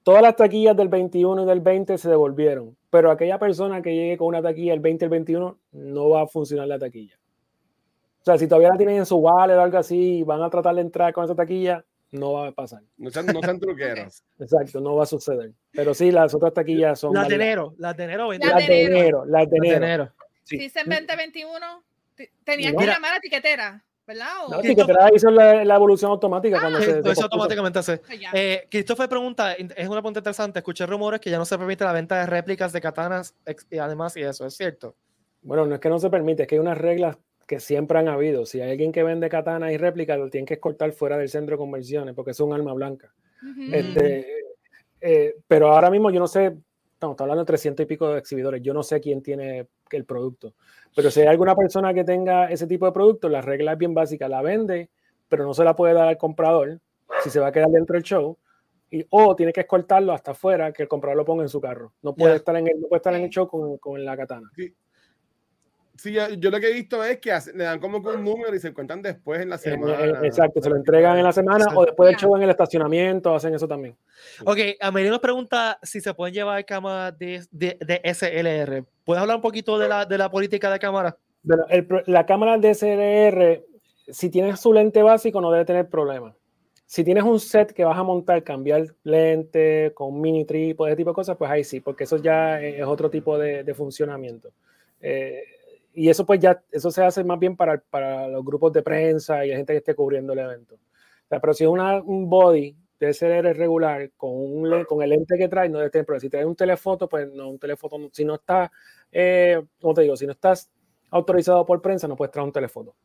[0.03, 4.17] Todas las taquillas del 21 y del 20 se devolvieron, pero aquella persona que llegue
[4.17, 7.19] con una taquilla el 20 y el 21 no va a funcionar la taquilla.
[8.21, 10.49] O sea, si todavía la tienen en su wallet o algo así y van a
[10.49, 12.81] tratar de entrar con esa taquilla, no va a pasar.
[12.97, 14.23] No sean, no sean truqueros.
[14.39, 15.51] Exacto, no va a suceder.
[15.71, 17.13] Pero sí, las otras taquillas son.
[17.13, 19.25] Las de enero, las de enero, Las de enero.
[19.25, 20.13] las de enero.
[20.43, 21.83] Si dicen 2021,
[22.15, 22.79] te- tenías No.
[22.79, 24.27] que llamar a tiquetera, ¿verdad?
[24.47, 27.03] O- No, sí, que te la hizo la, la evolución automática Ah, cuando Sí, se,
[27.03, 27.97] se eso automáticamente hace.
[27.99, 28.31] Pues ya.
[28.33, 31.91] Eh, Christopher pregunta, es una pregunta interesante, escuché rumores que ya no se permite la
[31.93, 33.35] venta de réplicas de katanas
[33.69, 34.95] y además y eso, ¿es cierto?
[35.43, 37.15] Bueno, no es que no se permite, es que hay unas reglas
[37.49, 38.45] que siempre han habido.
[38.45, 41.55] Si hay alguien que vende katanas y réplicas, lo tienen que escoltar fuera del centro
[41.55, 43.11] de conversiones porque es un arma blanca.
[43.73, 44.27] Este,
[45.01, 46.55] eh, pero ahora mismo yo no sé,
[46.93, 50.53] estamos hablando de 300 y pico de exhibidores, yo no sé quién tiene el producto.
[50.95, 53.95] Pero si hay alguna persona que tenga ese tipo de producto, la regla es bien
[53.95, 54.91] básica, la vende,
[55.27, 56.79] pero no se la puede dar al comprador
[57.23, 58.37] si se va a quedar dentro del show.
[58.91, 61.93] Y, o tiene que escoltarlo hasta afuera, que el comprador lo ponga en su carro.
[62.03, 64.51] No puede, estar, en el, no puede estar en el show con, con la katana.
[64.55, 64.71] Sí,
[66.03, 68.55] yo, yo lo que he visto es que hace- le dan como que un número
[68.55, 70.03] y se cuentan después en la En- semana.
[70.03, 71.75] en- exacto, se lo entregan en la semana Sí.
[71.75, 73.95] o después del show en el estacionamiento, hacen eso también.
[74.45, 78.83] Ok, Amelie nos pregunta si se pueden llevar cámaras de, de, de SLR.
[79.03, 81.17] ¿Puedes hablar un poquito de la, de la política de cámara?
[81.43, 83.63] Bueno, el la cámara DSLR,
[84.09, 86.35] si tienes su lente básico, no debe tener problema.
[86.85, 91.11] Si tienes un set que vas a montar, cambiar lente con mini trípode, ese tipo
[91.11, 94.49] de cosas, pues ahí sí, porque eso ya es otro tipo de, de funcionamiento.
[94.99, 95.43] Eh,
[95.93, 99.45] y eso pues ya, eso se hace más bien para, para los grupos de prensa
[99.45, 100.75] y la gente que esté cubriendo el evento.
[100.75, 105.37] O sea, pero si es una, un body DSLR regular con, un, con el lente
[105.37, 106.21] que trae, no debe tener problema.
[106.21, 108.71] Si traes un telefoto, pues no, un telefoto, si no está,
[109.11, 110.69] eh, como te digo, si no estás
[111.11, 112.95] autorizado por prensa, no puedes traer un telefoto.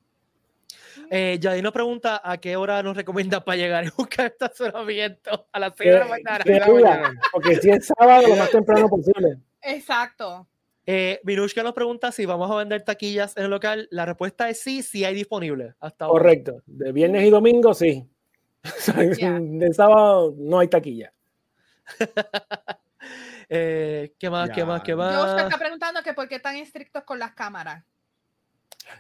[1.11, 5.59] Eh, Yadin nos pregunta a qué hora nos recomienda para llegar y buscar estacionamiento a
[5.59, 7.21] las 6 de la de diga, mañana.
[7.33, 9.39] porque si es sábado, lo más temprano posible.
[9.63, 10.47] Exacto.
[10.87, 13.89] Eh, Minushka nos pregunta si vamos a vender taquillas en el local.
[13.91, 15.75] La respuesta es sí, sí hay disponible.
[15.81, 16.21] Hasta ahora.
[16.23, 16.63] Correcto.
[16.67, 18.07] De viernes y domingo, sí.
[18.95, 21.13] De sábado no hay taquilla.
[23.51, 24.49] Eh, ¿Qué más?
[24.51, 24.83] ¿Qué más?
[24.83, 25.43] ¿Qué más?
[25.43, 27.85] está preguntando que por qué tan estrictos con las cámaras.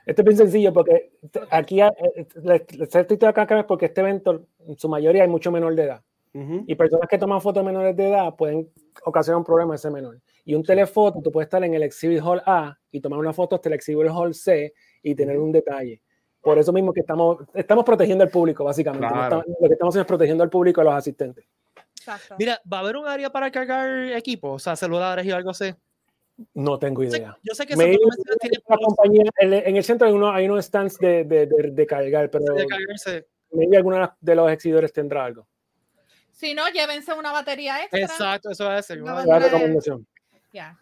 [0.05, 1.12] Esto es bien sencillo porque
[1.51, 4.89] aquí hay- eh, la- la- ser estricto acá acá es porque este evento, en su
[4.91, 6.03] mayoría, hay mucho menor de edad.
[6.35, 6.64] Ujú.
[6.66, 8.68] Y personas que toman fotos de menores de edad pueden
[9.05, 10.20] ocasionar un problema a ese menor.
[10.45, 13.55] Y un telefoto, tú puedes estar en el Exhibit Hall A y tomar una foto
[13.55, 16.03] hasta el Exhibit Hall C y tener un detalle.
[16.41, 19.07] Por eso mismo que estamos, estamos protegiendo al público, básicamente.
[19.07, 19.24] No Claro.
[19.39, 21.45] estamos- lo que estamos haciendo es protegiendo al público y a los asistentes.
[21.97, 22.35] Exacto.
[22.39, 24.51] Mira, ¿va a haber un área para cargar equipo?
[24.53, 25.72] O sea, celulares y algo así.
[26.53, 27.39] No tengo Yo sé, idea.
[27.45, 30.64] yo sé que Me- tiene la compañía, en, en el centro hay, uno, hay unos
[30.64, 33.26] stands de, de, de- de cargar, pero de cargarse.
[33.53, 35.47] maybe alguno de los exhibidores tendrá algo.
[36.35, 38.01] Si no, llévense una batería extra.
[38.01, 40.07] Exacto, eso va a La Una- recomendación.
[40.53, 40.76] Ya.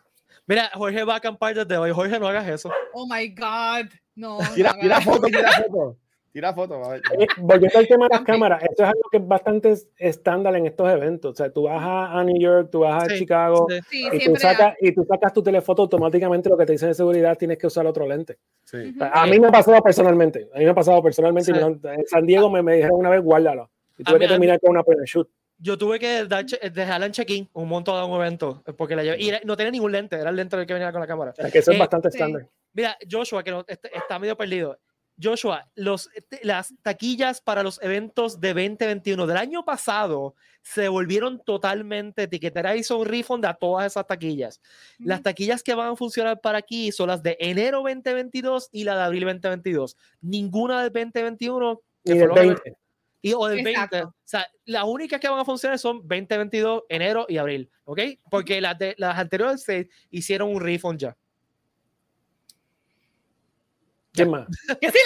[0.46, 1.92] Mira, Jorge va a acampar desde hoy.
[1.92, 2.70] Jorge, no hagas eso.
[2.94, 3.88] Oh my God.
[4.16, 4.38] No.
[4.54, 5.96] Tira, no tira foto, tira foto.
[6.32, 6.74] Tira foto.
[6.84, 7.02] a ver.
[7.20, 10.66] Eh, volviendo al tema de las cámaras, esto es algo que es bastante estándar en
[10.66, 11.32] estos eventos.
[11.32, 13.78] O sea, tú vas a, a New York, tú vas a Sí, Chicago sí.
[13.90, 14.40] Sí, y, tú siempre.
[14.40, 17.66] sacas, y tú sacas tu telefoto automáticamente, lo que te dicen de seguridad, tienes que
[17.66, 18.38] usar otro lente.
[18.64, 18.92] Sí.
[18.94, 21.50] O sea, a mí me ha pasado personalmente, a mí me ha pasado personalmente.
[21.50, 21.60] y Sí.
[21.60, 23.70] me lo- en San Diego me, me dijeron una vez, guárdalo.
[23.98, 25.28] Y A tuve mí- que a mí- terminar con una point shoot.
[25.62, 28.62] Yo tuve que dar dejarla en check-in un montón de un evento.
[28.76, 29.22] Porque la llevé.
[29.22, 31.32] Y era- no tenía ningún lente, era el lente del que venía con la cámara.
[31.34, 32.16] Sea, que eso Eh, es bastante sí.
[32.18, 32.48] estándar.
[32.72, 34.76] Mira, Joshua, que no- est- está medio perdido.
[35.22, 41.38] Joshua, los, este, las taquillas para los eventos de 2021 del año pasado se volvieron
[41.44, 44.60] totalmente etiquetera hizo un refund a todas esas taquillas.
[44.98, 48.96] Las taquillas que van a funcionar para aquí son las de enero 2022 y la
[48.96, 49.96] de abril 2022.
[50.22, 52.76] Ninguna del 2021 que Y del lo que- 20.
[53.22, 53.70] Y, o del 20.
[53.70, 54.08] Exacto.
[54.08, 57.70] O sea, las únicas que van a funcionar son 2022, enero y abril.
[57.84, 58.00] ¿Ok?
[58.30, 61.16] Porque las, de, las anteriores se hicieron un refund ya.
[64.12, 64.46] ¿Quién más?
[64.80, 65.02] ¡Qué silencio!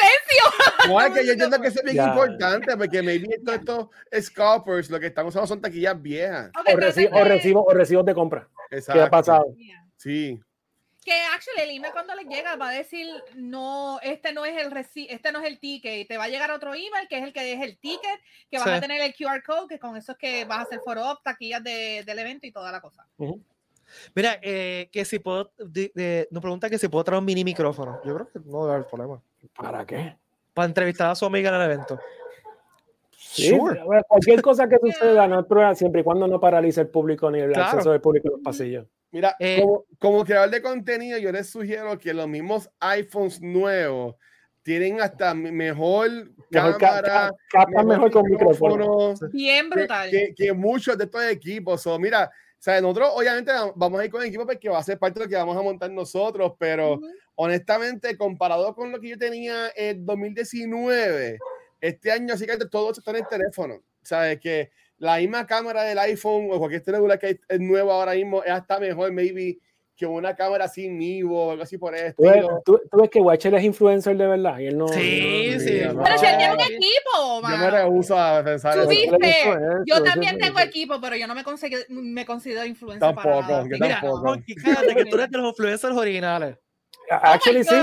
[0.88, 2.08] No, es que yo entiendo que eso es bien Ya.
[2.10, 6.50] importante, porque maybe todos estos scalpers lo que están usando son taquillas viejas.
[6.56, 8.48] O, pero reci- sé o, que- recibo, o recibos de compra.
[8.70, 9.02] ¿Qué Exacto.
[9.02, 9.46] ha pasado?
[9.56, 9.84] Yeah.
[9.96, 10.40] Sí.
[11.06, 14.72] Que actually el email cuando les llega va a decir no, este no es el
[14.72, 17.22] reci este no es el ticket, y te va a llegar otro email que es
[17.22, 18.72] el que es el ticket, que vas Sí.
[18.72, 21.20] a tener el QR code, que con eso es que vas a hacer foro up,
[21.22, 23.06] taquillas de- del evento y toda la cosa.
[23.18, 23.40] Ujú.
[24.16, 27.44] Mira, eh, que si puedo, de- de- nos pregunta que si puedo traer un mini
[27.44, 28.00] micrófono.
[28.04, 29.22] Yo creo que no debe haber problema.
[29.54, 30.16] ¿Para qué?
[30.54, 32.00] Para entrevistar a su amiga en el evento.
[33.16, 33.82] Sí, Sure.
[33.84, 34.76] bueno, cualquier cosa que
[35.22, 37.68] suceda no es problema siempre y cuando no paralice el público ni el Claro.
[37.70, 38.86] acceso del público a los pasillos.
[39.16, 44.14] Mira, Eh, como, como creador de contenido, yo les sugiero que los mismos iPhones nuevos
[44.62, 46.10] tienen hasta me- mejor,
[46.50, 49.14] Mejor cámara, ca- captan mejor con micrófono.
[49.32, 50.10] Bien brutal.
[50.10, 51.80] que- que muchos de estos equipos.
[51.80, 54.82] So, mira, o sea, nosotros obviamente vamos a ir con el equipo porque va a
[54.82, 57.06] ser parte de lo que vamos a montar nosotros, pero Ujú.
[57.36, 61.38] honestamente, comparado con lo que yo tenía en 2019,
[61.80, 63.80] este año así que todo está en el teléfono.
[64.02, 68.42] Sabes que la misma cámara del iPhone o cualquier celular que es nuevo ahora mismo
[68.42, 69.58] es hasta mejor, maybe,
[69.94, 72.24] que una cámara sin Nivo o algo así por el Tú
[72.64, 74.88] tú- tú ves que Watcher es influencer de verdad y él no.
[74.88, 75.80] Sí, no- sí.
[75.94, 79.00] no- Pero si él tiene un equipo, Yo me rehuso a pensar Tú eso.
[79.86, 83.40] yo eso también tengo equipo, pero yo no me, consigo, me considero influencer Tampoco, para
[83.48, 83.62] nada.
[83.62, 84.36] yo Mira, tampoco.
[84.62, 86.58] Cállate que tú eres de los influencers originales.
[87.10, 87.74] Actually, sí,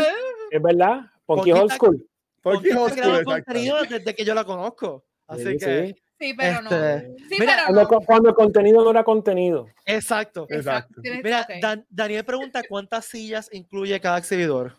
[0.51, 1.01] es verdad.
[1.25, 2.05] Ponky old school.
[2.41, 5.05] Porque Ponky old creado school, contenido desde que yo la conozco.
[5.27, 6.02] Así Sí, que, sí.
[6.23, 6.69] Sí, pero no.
[6.71, 7.99] Este, Sí, mira, pero Cuando, no.
[8.05, 9.67] cuando el contenido no era contenido.
[9.85, 10.45] exacto.
[10.49, 11.01] Exacto.
[11.03, 11.45] Mira.
[11.61, 14.75] Dan- Daniel pregunta cuántas sillas incluye cada exhibidor.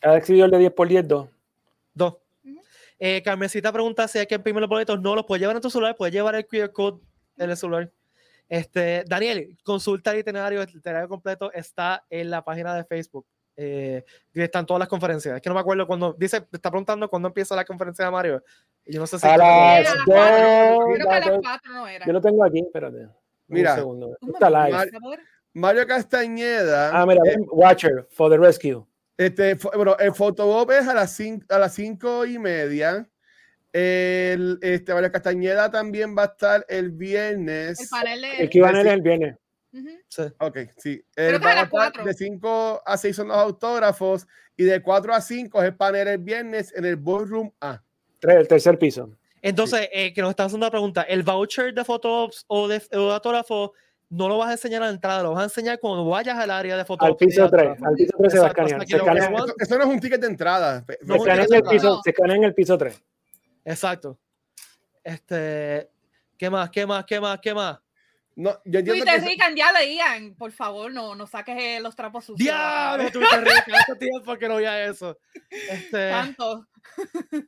[0.00, 1.28] Cada exhibidor de 10 por 10, 2.
[1.92, 2.14] Dos.
[2.44, 2.60] Ujú.
[2.98, 4.98] Eh, Carmencita pregunta si hay que imprimir los boletos.
[5.00, 7.00] No, los puedes llevar en tu celular, puedes llevar el QR code
[7.36, 7.90] en el celular.
[8.48, 13.26] Este, Daniel, consulta el itinerario, el itinerario completo está en la página de Facebook.
[13.60, 14.04] Eh,
[14.34, 15.34] están todas las conferencias.
[15.34, 18.10] Es que no me acuerdo cuando dice, te está preguntando cuándo empieza la conferencia de
[18.12, 18.44] Mario.
[18.86, 20.04] Y yo no sé si A las dos.
[20.06, 22.06] Creo que a la las cuatro no era.
[22.06, 23.08] Yo lo tengo aquí, espérate.
[23.48, 23.72] Mira.
[23.72, 24.16] Un segundo.
[24.20, 24.90] Un Está momento, live.
[24.92, 25.18] favor.
[25.54, 26.90] Mario Castañeda.
[27.00, 28.86] Ah, mira, eh, Watcher for the rescue.
[29.16, 33.08] Este, bueno, el Fotobop es a las cinco, a las cinco y media.
[33.72, 37.80] El, este, Mario Castañeda también va a estar el viernes.
[37.80, 38.36] El panel de.
[38.38, 39.36] El que iban a el viernes.
[39.72, 39.88] Ujú.
[40.08, 40.22] Sí.
[40.40, 41.04] Ok, sí.
[41.14, 45.20] Creo que a las de 5 a 6 son los autógrafos y de 4 a
[45.20, 47.82] 5 es el panel el viernes en el Ballroom A.
[48.18, 49.10] Tres, el tercer piso.
[49.42, 53.06] Entonces, eh, que nos están haciendo una pregunta, ¿el voucher de fotos o de, o
[53.06, 53.72] de autógrafo
[54.10, 56.50] no lo vas a enseñar a la entrada, lo vas a enseñar cuando vayas al
[56.50, 57.06] área de fotos?
[57.06, 57.82] Al piso 3.
[57.82, 58.82] Al piso 3 se va a escanear.
[58.82, 60.84] Eso, eso no es un ticket de entrada.
[61.02, 61.70] No, se escanea en el no.
[61.70, 63.02] piso, se escanea en el piso 3.
[63.64, 64.18] Exacto.
[65.04, 65.88] Este,
[66.36, 66.70] ¿qué más?
[66.70, 67.04] ¿Qué más?
[67.04, 67.38] ¿Qué más?
[67.40, 67.78] ¿Qué más?
[68.38, 70.36] No, yo Twitter, que Rican, ya leían.
[70.36, 72.38] Por favor, no, no saques los trapos sucios.
[72.38, 73.10] ¡Diablo!
[73.10, 75.18] Tuviste rica, hace tiempo que no veía eso.
[75.50, 76.68] Este, Tanto.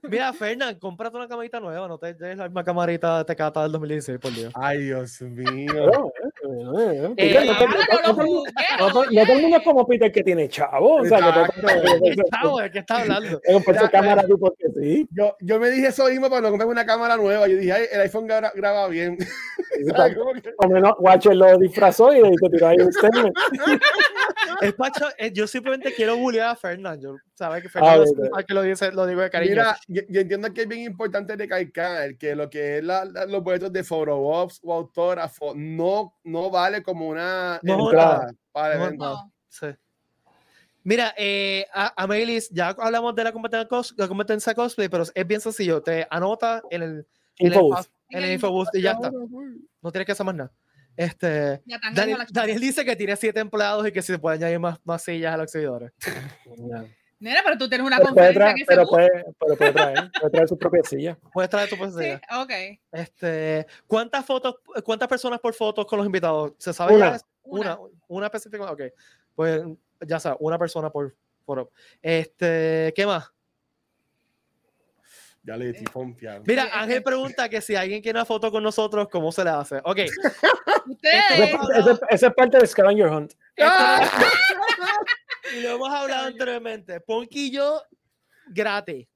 [0.09, 3.72] Mira, Fernán, cómprate una camarita nueva, no te des la misma camarita de Tecata del
[3.72, 4.53] 2016, por Dios.
[4.57, 6.12] Ay, Dios mío.
[6.45, 9.22] No, eh, eh, Eh, no, te- Ahora no- no lo no- juzgues, no- no- no
[9.26, 10.97] todo el mundo es como Peter que tiene chavo.
[10.97, 11.61] O sea, que Exacto.
[12.03, 13.41] ¿Qué está, ¿De qué está hablando?
[13.91, 15.09] Cámara tú porque sí.
[15.11, 17.47] Yo, yo me dije eso mismo no comprarme una cámara nueva.
[17.49, 19.16] Yo dije, ay, el iPhone graba, graba bien.
[20.62, 23.35] Lo menos Watcher lo disfrazó y te tiró ahí un statement.
[24.61, 27.01] Es Pacho, yo simplemente quiero bullear a Fernán.
[27.01, 27.62] Yo, ¿sabes?
[27.62, 29.53] Que Ah, que lo, dice, lo digo de cariño.
[29.53, 33.24] Mira, yo, yo entiendo que es bien importante recalcar que lo que es la- la-
[33.24, 38.78] los boletos de photobops o autógrafo no, no vale como una No, entrada para el
[38.80, 39.05] no, evento.
[39.07, 39.32] No.
[39.49, 39.66] Sí.
[40.84, 45.26] Mira, eh, a, Amelis, ya hablamos de la competencia, cos- la competencia cosplay, pero es
[45.26, 45.82] bien sencillo.
[45.82, 47.07] Te anota en el,
[47.38, 47.61] en el,
[48.11, 48.41] en el
[48.74, 49.11] y ya está.
[49.80, 50.53] No tienes que hacer más nada.
[50.97, 51.62] Este,
[51.95, 55.32] Daniel, Daniel dice que tiene siete empleados y que se puede añadir más, más sillas
[55.32, 55.93] a los exhibidores.
[57.21, 59.73] Nena, pero tú tienes una Pero puede, conferencia traer, que se pero, puede, pero puede
[59.73, 61.18] traer, puede traer su propia silla.
[61.33, 62.43] Puedes traer tu propia Sí, silla.
[62.43, 62.51] ok.
[62.93, 66.53] Este, ¿cuántas fotos, cuántas personas por fotos con los invitados?
[66.59, 67.16] ¿Se sabe Una.
[67.18, 67.21] ya?
[67.43, 67.77] Una.
[67.79, 67.91] Una.
[68.09, 68.73] Una, específica.
[68.73, 68.83] Ok.
[69.35, 69.62] Pues
[70.07, 71.14] ya sabes, una persona por
[71.45, 71.71] foro.
[72.01, 73.31] Este, ¿qué más?
[75.43, 76.45] Ya le estoy pompeando.
[76.47, 79.51] Mira, Sí, Ángel pregunta que si alguien quiere una foto con nosotros, ¿cómo se le
[79.51, 79.77] hace?
[79.85, 79.99] Ok.
[80.87, 81.99] Ustedes.
[82.09, 83.33] Ese es parte de Scavenger Hunt.
[85.57, 87.01] Y lo hemos hablado anteriormente.
[87.01, 87.82] Ponky y yo,
[88.48, 89.07] gratis.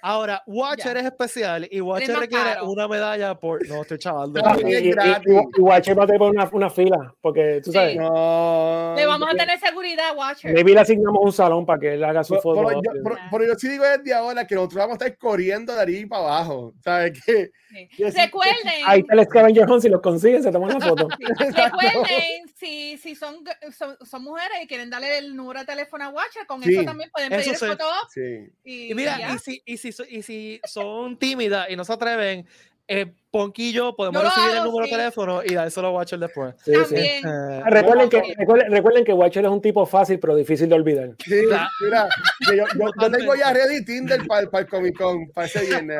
[0.00, 1.00] Ahora, Watcher Ya.
[1.00, 2.70] es especial y Watcher requiere caro.
[2.70, 3.66] una medalla por.
[3.66, 4.32] No, estoy chaval.
[4.32, 7.98] No, y Y, y, Watcher va a tener una, una fila, porque tú sabes, Sí.
[7.98, 8.94] No.
[8.96, 10.52] Le vamos a tener seguridad, Watcher.
[10.54, 12.64] maybe le asignamos un salón para que él haga su foto.
[12.66, 15.74] pero yo, pero- pero yo sí digo desde ahora que nosotros vamos a estar corriendo
[15.74, 16.72] de arriba y para abajo.
[16.84, 17.50] ¿Sabes qué?
[17.68, 17.88] Sí.
[18.04, 18.82] Recuerden.
[18.86, 21.08] Ahí está el Scavenger Hunt, si los consiguen, se toman la foto.
[21.38, 23.44] Recuerden, si, si son,
[23.76, 26.84] son, son mujeres y quieren darle el número de teléfono a Watcher, con Sí, eso
[26.84, 28.48] también pueden pedir el foto Sí.
[28.64, 32.46] y, Y mira, y si, y, si, y si son tímidas y no se atreven,
[32.88, 34.90] eh, Ponky y yo podemos Yo recibir el hago, número sí.
[34.92, 36.54] de teléfono y dárselo a Watcher después.
[36.64, 36.82] Sí, sí.
[36.82, 37.26] también.
[37.26, 41.10] Eh, Recuerden que, recuerden, recuerden que Watcher es un tipo fácil, pero difícil de olvidar.
[41.18, 41.68] Sí, Claro.
[41.84, 42.08] mira,
[42.48, 45.98] yo, yo, yo tengo ya ready Tinder para el Comic Con, para ese viernes,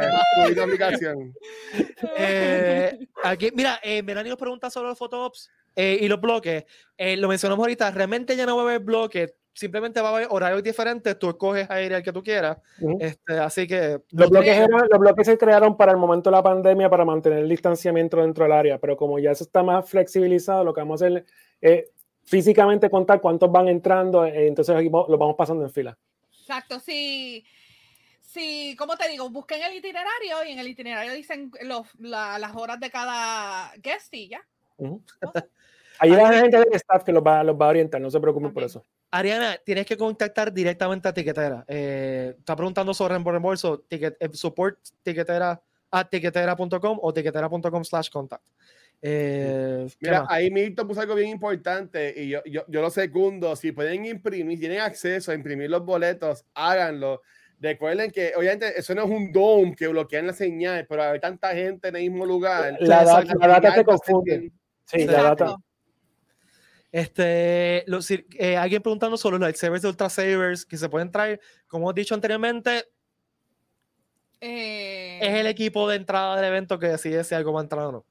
[0.56, 1.34] la aplicación.
[2.16, 6.64] Eh, aquí, mira, eh, Melanie nos pregunta sobre los photoops eh, y los bloques.
[6.96, 9.32] Eh, lo mencionamos ahorita, realmente ya no va a haber bloques.
[9.58, 12.58] simplemente va a haber horarios diferentes, tú escoges a ir al que tú quieras.
[13.00, 16.42] Este, así que Los bloques, eran- los bloques se crearon para el momento de la
[16.42, 20.62] pandemia para mantener el distanciamiento dentro del área, pero como ya eso está más flexibilizado,
[20.62, 21.24] lo que vamos a hacer
[21.62, 21.86] es
[22.24, 25.96] físicamente contar cuántos van entrando, eh, entonces aquí los vamos pasando en fila.
[26.38, 27.42] Exacto, sí.
[28.20, 32.54] Sí, como te digo, busquen el itinerario y en el itinerario dicen los, la- las
[32.54, 34.46] horas de cada guest y ya.
[34.78, 38.10] Ahí va Ahí- la gente del staff que los va, los va a orientar, no
[38.10, 38.84] se preocupen por eso.
[39.10, 41.64] Ariana, tienes que contactar directamente a Tiquetera.
[41.68, 45.60] Eh, está preguntando sobre reembolso, ticket, eh, support tiquetera
[45.90, 48.42] a tiquetera.com o tiquetera.com slash contact.
[49.00, 50.30] Eh, ¿qué Mira, más?
[50.32, 53.54] ahí Milton puso algo bien importante y yo, yo, yo lo secundo.
[53.56, 57.22] Si pueden imprimir, tienen acceso a imprimir los boletos, háganlo.
[57.58, 61.54] Recuerden que, obviamente, eso no es un dome que bloquean la señal, pero hay tanta
[61.54, 62.76] gente en el mismo lugar.
[62.80, 64.38] La, data- la va ser confunde.
[64.38, 64.52] bien-
[64.86, 65.44] Sí, la Exacto.
[65.44, 65.56] data.
[66.92, 67.84] Este,
[68.38, 71.40] eh, alguien preguntando sobre los lightsabers de Ultra Sabers que se pueden traer.
[71.66, 72.84] Como he dicho anteriormente,
[74.40, 77.86] Eh, es el equipo de entrada del evento que decide si algo va a entrar
[77.86, 78.04] o no.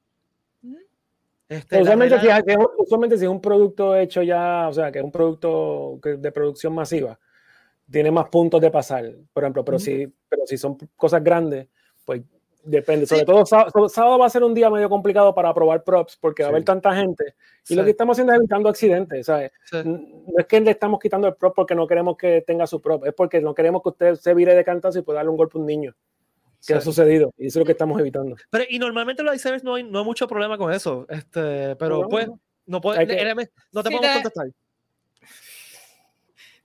[1.47, 4.97] Este, la Usualmente si, es, usualmente si es un producto hecho ya, o sea, que
[4.99, 7.19] es un producto de producción masiva,
[7.89, 9.85] tiene más puntos de pasar, por ejemplo, pero, Ujú.
[9.85, 11.67] si, pero si son cosas grandes,
[12.03, 12.23] pues
[12.65, 13.05] depende.
[13.05, 13.25] Sobre Sí.
[13.25, 16.47] todo sábado, sábado va a ser un día medio complicado para probar props porque va
[16.47, 16.53] a Sí.
[16.55, 17.35] haber tanta gente
[17.69, 19.51] y lo Sí, que estamos haciendo es evitando accidentes, ¿sabes?
[19.63, 19.77] sí.
[19.83, 23.05] No es que le estamos quitando el prop porque no queremos que tenga su prop,
[23.05, 25.57] es porque no queremos que usted se vire de cantazo y pueda darle un golpe
[25.57, 25.95] a un niño,
[26.65, 26.85] que ha Sí.
[26.85, 28.35] sucedido, y eso es lo que estamos evitando.
[28.49, 31.05] Pero, y normalmente los lightsabers no hay, no hay mucho problema con eso.
[31.09, 32.29] Este, pero Bueno, pues,
[32.65, 34.47] no, puede, que- léeme, no te Sí, podemos te- contestar.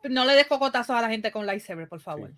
[0.09, 2.31] No le des cocotazos a la gente con lightsaber, por favor.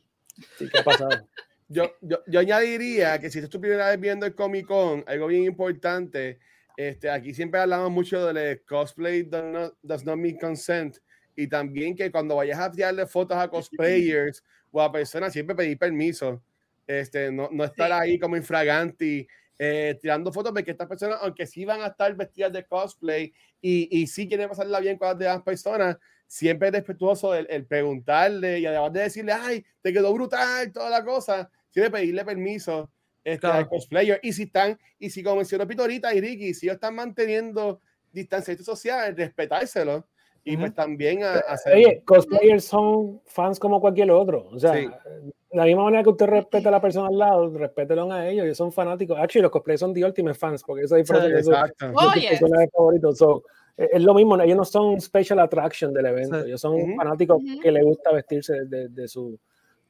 [0.58, 1.10] Sí, ¿qué ha pasado?
[1.72, 5.26] Yo, yo, yo añadiría que si es tu primera vez viendo el Comic Con, algo
[5.28, 6.38] bien importante,
[6.76, 10.98] este, aquí siempre hablamos mucho del cosplay does not, does not mean consent
[11.34, 15.78] y también que cuando vayas a tirarle fotos a cosplayers o a personas, siempre pedir
[15.78, 16.42] permiso.
[16.86, 17.92] Este, no, no estar Sí.
[17.92, 19.26] ahí como infraganti
[19.58, 23.88] eh, tirando fotos porque estas personas, aunque sí van a estar vestidas de cosplay y,
[23.96, 25.96] y sí quieren pasarla bien con las demás personas,
[26.26, 30.90] siempre es respetuoso el, el preguntarle y además de decirle, ay, te quedó brutal, toda
[30.90, 32.88] la cosa, siempre pedirle permiso
[33.24, 33.58] este, Claro.
[33.58, 34.20] al cosplayer.
[34.22, 37.80] Y si están, y si como mencionó Pito ahorita y Ricky, si ellos están manteniendo
[38.12, 40.06] distanciamiento social, respetárselo
[40.44, 44.48] y pues también a, hacer Oye, cosplayers son fans como cualquier otro.
[44.50, 44.86] O sea, Sí.
[44.86, 48.44] de la misma manera que usted respeta a la persona al lado, respételo a ellos.
[48.44, 49.16] Ellos son fanáticos.
[49.18, 51.86] Actually, los cosplayers son the ultimate fans, porque eso es diferente Sí, de Exacto.
[51.86, 52.40] de Oh, yes.
[52.74, 53.18] favoritos.
[53.18, 53.44] So,
[53.76, 56.40] eh, es lo mismo, ellos no son special attraction del evento.
[56.42, 56.48] Sí.
[56.48, 56.96] Ellos son Ujú.
[56.96, 57.60] fanáticos Ujú.
[57.60, 59.38] que les gusta vestirse de, de, de su,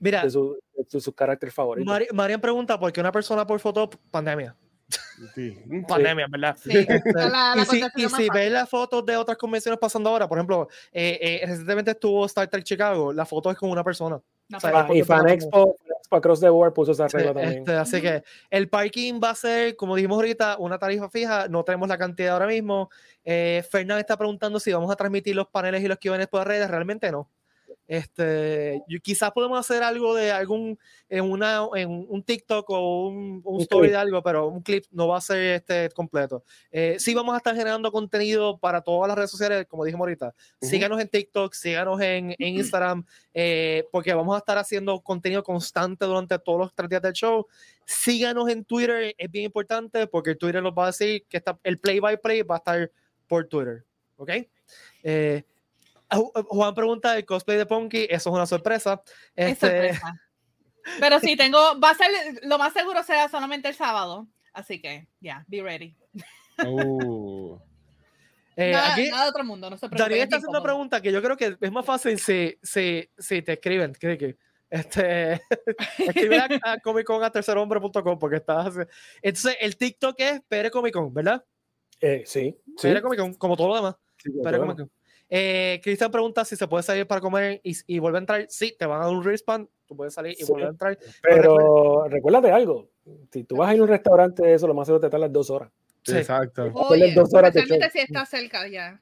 [0.03, 1.91] Mira, de su, de su, su carácter favorito.
[1.91, 4.55] Mari- Marian pregunta por qué una persona por foto, pandemia.
[5.35, 5.57] Sí.
[5.89, 6.57] Pandemia, ¿verdad?
[6.61, 10.11] Sí, Este, la- la y si, y si ves las fotos de otras convenciones pasando
[10.11, 13.83] ahora, por ejemplo, eh, eh, recientemente estuvo Star Trek Chicago, la foto es con una
[13.85, 14.21] persona.
[14.49, 17.33] No, o sea, Ah, y Fan Expo, Expo Across the World puso esa Sí, regla
[17.33, 17.59] también.
[17.61, 21.49] este, así que el parking va a ser, como dijimos ahorita, una tarifa fija.
[21.49, 22.91] No tenemos la cantidad ahora mismo.
[23.25, 26.71] Eh, está preguntando si vamos a transmitir los paneles y los Q&A por las redes.
[26.71, 27.31] Realmente no.
[27.93, 30.78] Este, yo- quizás podemos hacer algo de algún
[31.11, 35.09] en una en un TikTok o un, un story de algo, pero un clip no
[35.09, 36.43] va a ser este completo.
[36.70, 40.34] Eh, sí vamos a estar generando contenido para todas las redes sociales, como dijimos ahorita.
[40.62, 46.07] Síganos en TikTok, síganos en, en Instagram, eh, porque vamos a estar haciendo contenido constante
[46.07, 47.47] durante todos los tres días del show.
[47.84, 51.78] Síganos en Twitter, es bien importante porque Twitter nos va a decir que está, el
[51.78, 52.90] play by play va a estar
[53.26, 53.84] por Twitter.
[54.16, 54.30] ¿Ok?
[55.03, 55.43] Eh,
[56.13, 59.03] Juan pregunta el cosplay de Punky, eso es una sorpresa.
[59.35, 60.15] es Este, sorpresa.
[61.01, 62.11] Pero sí, tengo, va a ser,
[62.43, 64.29] lo más seguro será solamente el sábado.
[64.53, 65.97] Así que, ya, be ready.
[66.65, 67.59] Uh.
[68.57, 69.99] eh, nada, aquí, nada de otro mundo, no se preocupen.
[69.99, 73.09] Daniel es está haciendo una pregunta que yo creo que es más fácil si, si,
[73.19, 74.37] si te escriben, Kiki.
[74.69, 75.41] Este,
[75.99, 78.75] escribe a, a comiccon.tercerhombre.com porque estás...
[79.23, 81.43] Entonces, el TikTok es PR Comic Con, ¿verdad?
[81.99, 82.93] Eh, sí, sí.
[82.93, 83.97] PR Comic Con, como todo lo demás.
[84.19, 84.61] sí, claro.
[84.61, 84.91] Comic Con.
[85.35, 88.47] Eh, Cristian pregunta si se puede salir para comer y, y volver a entrar.
[88.51, 90.53] Sí, te van a dar un respawn, tú puedes salir y Sí.
[90.53, 90.99] volver a entrar.
[91.22, 92.91] Pero recuérdate algo,
[93.33, 95.49] si tú vas a ir a un restaurante, eso lo más seguro te tardas dos
[95.49, 95.70] horas.
[96.03, 96.18] Sí.
[96.18, 96.70] Exacto.
[96.74, 99.01] Oye, dos horas especialmente si está cerca ya.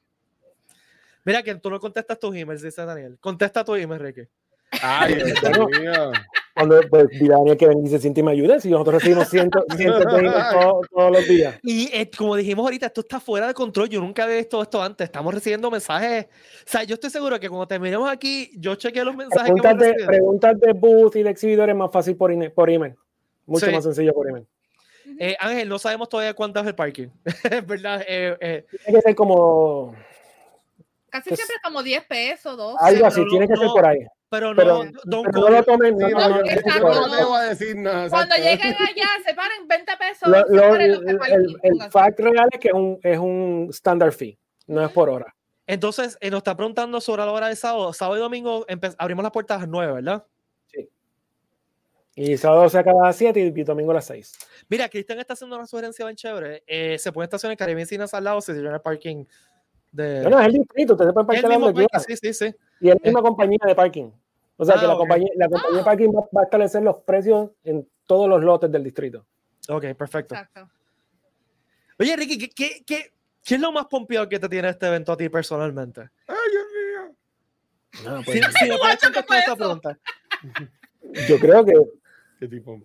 [1.25, 3.17] Mira que tú no contestas tus emails, dice Daniel.
[3.19, 4.21] Contesta tu email, Ricky.
[4.81, 6.11] Ay, Dios mío.
[6.53, 8.95] Cuando pues, dile a Daniel que venga y se siente y me ayude, si nosotros
[8.95, 11.55] recibimos cientos, cientos de emails todos, todos los días.
[11.63, 13.87] Y eh, como dijimos ahorita, esto está fuera de control.
[13.89, 15.05] Yo nunca había visto esto antes.
[15.05, 16.25] Estamos recibiendo mensajes.
[16.25, 16.29] O
[16.69, 19.79] sea, yo estoy seguro que cuando terminemos aquí, yo chequeé los mensajes que hemos Preguntas
[19.79, 20.07] de, recibido.
[20.07, 22.95] preguntas de booth y de exhibidores más fácil por, ine- por email.
[23.45, 23.71] Mucho Sí.
[23.71, 24.45] más sencillo por email.
[25.19, 27.07] Eh, Ángel, no sabemos todavía cuánto es el parking.
[27.51, 28.01] Es verdad.
[28.07, 29.95] Eh, eh, Tiene que ser como
[31.09, 32.77] Casi Pues- siempre como 10 pesos, 12.
[32.81, 33.99] Algo así, tiene que no- ser por ahí.
[34.31, 35.97] Pero no, Pero, don't pero no lo tomen.
[35.97, 38.07] no, Sí, no, no, no, no, no, no a decir nada.
[38.09, 38.63] Cuando exacto.
[38.65, 40.29] lleguen allá, separen 20 pesos.
[40.29, 40.91] Lo- lo- el,
[41.27, 45.09] el- el fact real es que es un, es un standard fee, no es por
[45.09, 45.35] hora.
[45.67, 47.91] Entonces, eh, nos está preguntando sobre la hora de sábado.
[47.91, 48.65] Sábado y domingo
[48.97, 50.25] abrimos las puertas a las 9, ¿verdad?
[52.15, 54.37] Y sábado se acaba a las 7 y, y domingo a las 6.
[54.69, 56.63] Mira, Cristian está haciendo una sugerencia bien chévere.
[56.67, 59.25] Eh, se puede estacionar en Caribbean Cinas al lado si se llena el parking
[59.91, 60.21] de.
[60.21, 62.17] Bueno, es el distrito, ustedes pueden parquear mismo donde parking, quieran.
[62.21, 62.55] sí, sí, sí.
[62.81, 64.11] Y es la misma compañía de parking.
[64.57, 64.99] O sea Ah, que la ok.
[64.99, 68.71] compañía, la compañía de parking va, va a establecer los precios en todos los lotes
[68.71, 69.25] del distrito.
[69.69, 70.35] Ok, perfecto.
[70.35, 70.69] Exacto.
[71.99, 73.13] Oye, Ricky, ¿qué, qué, qué,
[73.43, 76.01] qué es lo más pompeado que te tiene este evento a ti personalmente?
[76.27, 78.11] Ay, Dios mío.
[78.11, 79.55] No, Si, pues, si me puedes ¿qué contestar eso?
[79.55, 79.99] pregunta.
[81.29, 81.73] yo creo que
[82.39, 82.75] Qué tipo,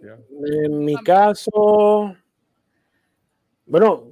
[0.44, 2.14] en mi caso,
[3.64, 4.05] bueno,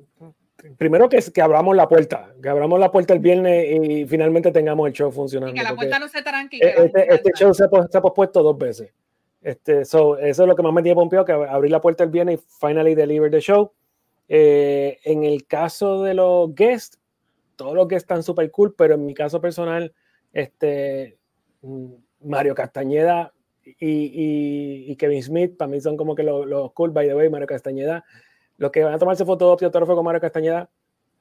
[0.76, 4.86] primero que, que abramos la puerta, que abramos la puerta el viernes y finalmente tengamos
[4.88, 5.54] el show funcionando.
[5.54, 6.58] Y que la puerta no se tranque.
[6.58, 8.92] la Este, este show se, se ha pospuesto dos veces.
[9.42, 12.10] Este, so, eso es lo que más me tiene pompeado, que abrir la puerta el
[12.10, 13.72] viernes y finally deliver the show.
[14.28, 16.98] Eh, en el caso de los guests,
[17.56, 19.92] todos los guests están súper cool, pero en mi caso personal,
[20.32, 21.18] este,
[21.62, 21.86] mm,
[22.24, 23.32] Mario Castañeda
[23.64, 27.14] y, y- y Kevin Smith, para mí son como que los, los cool, by the
[27.14, 28.04] way, Mario Castañeda.
[28.56, 30.68] Los que van a tomarse fotos y autógrafo con Mario Castañeda,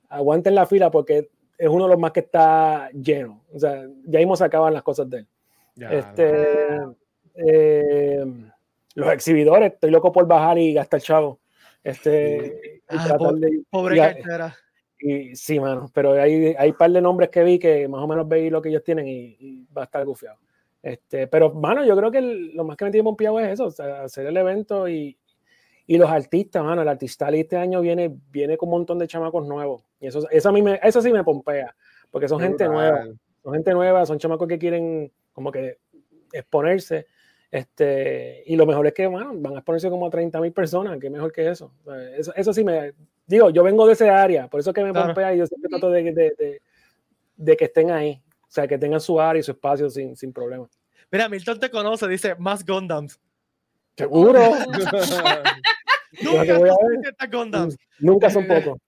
[0.10, 3.42] aguanten la fila porque es uno de los más que está lleno.
[3.54, 5.28] O sea, ya mismo se acaban las cosas de él.
[5.76, 6.78] Ya, Este,
[7.36, 8.24] eh,
[8.96, 11.40] los exhibidores, estoy loco por bajar y gastar chavo.
[11.84, 14.56] Este, Ah, po- de- Pobre y- cartera.
[15.00, 18.08] y sí, mano, pero hay, hay un par de nombres que vi que más o
[18.08, 20.38] menos veí lo que ellos tienen y, y va a estar gufiado.
[20.82, 23.66] Este, pero, mano, yo creo que el- lo más que me tiene pompeado es eso,
[23.66, 25.18] o sea, hacer el evento y,
[25.86, 29.46] y los artistas, mano, el artista este año viene, viene con un montón de chamacos
[29.48, 29.84] nuevos.
[30.00, 31.76] Y eso, eso, a mí me, eso sí me pompea,
[32.12, 33.06] porque son gente nueva
[33.44, 35.80] son gente nueva, son chamacos que quieren como que
[36.32, 37.08] exponerse.
[37.52, 40.98] Este, y lo mejor es que bueno, van a exponerse como a 30 mil personas,
[41.00, 41.72] que mejor que eso.
[42.18, 42.34] Eso.
[42.36, 42.94] Eso sí me.
[43.28, 45.08] Digo, yo vengo de esa área, por eso es que me Claro.
[45.08, 46.62] pompea y yo siempre trato de, de, de-
[47.36, 48.22] de que estén ahí.
[48.44, 50.68] O sea, que tengan su área y su espacio sin, sin problema.
[51.12, 53.20] Mira, Milton te conoce, dice más Gundams.
[53.98, 54.42] Seguro.
[56.22, 57.78] Nunca voy a son ver.
[58.00, 58.80] Nunca son pocos.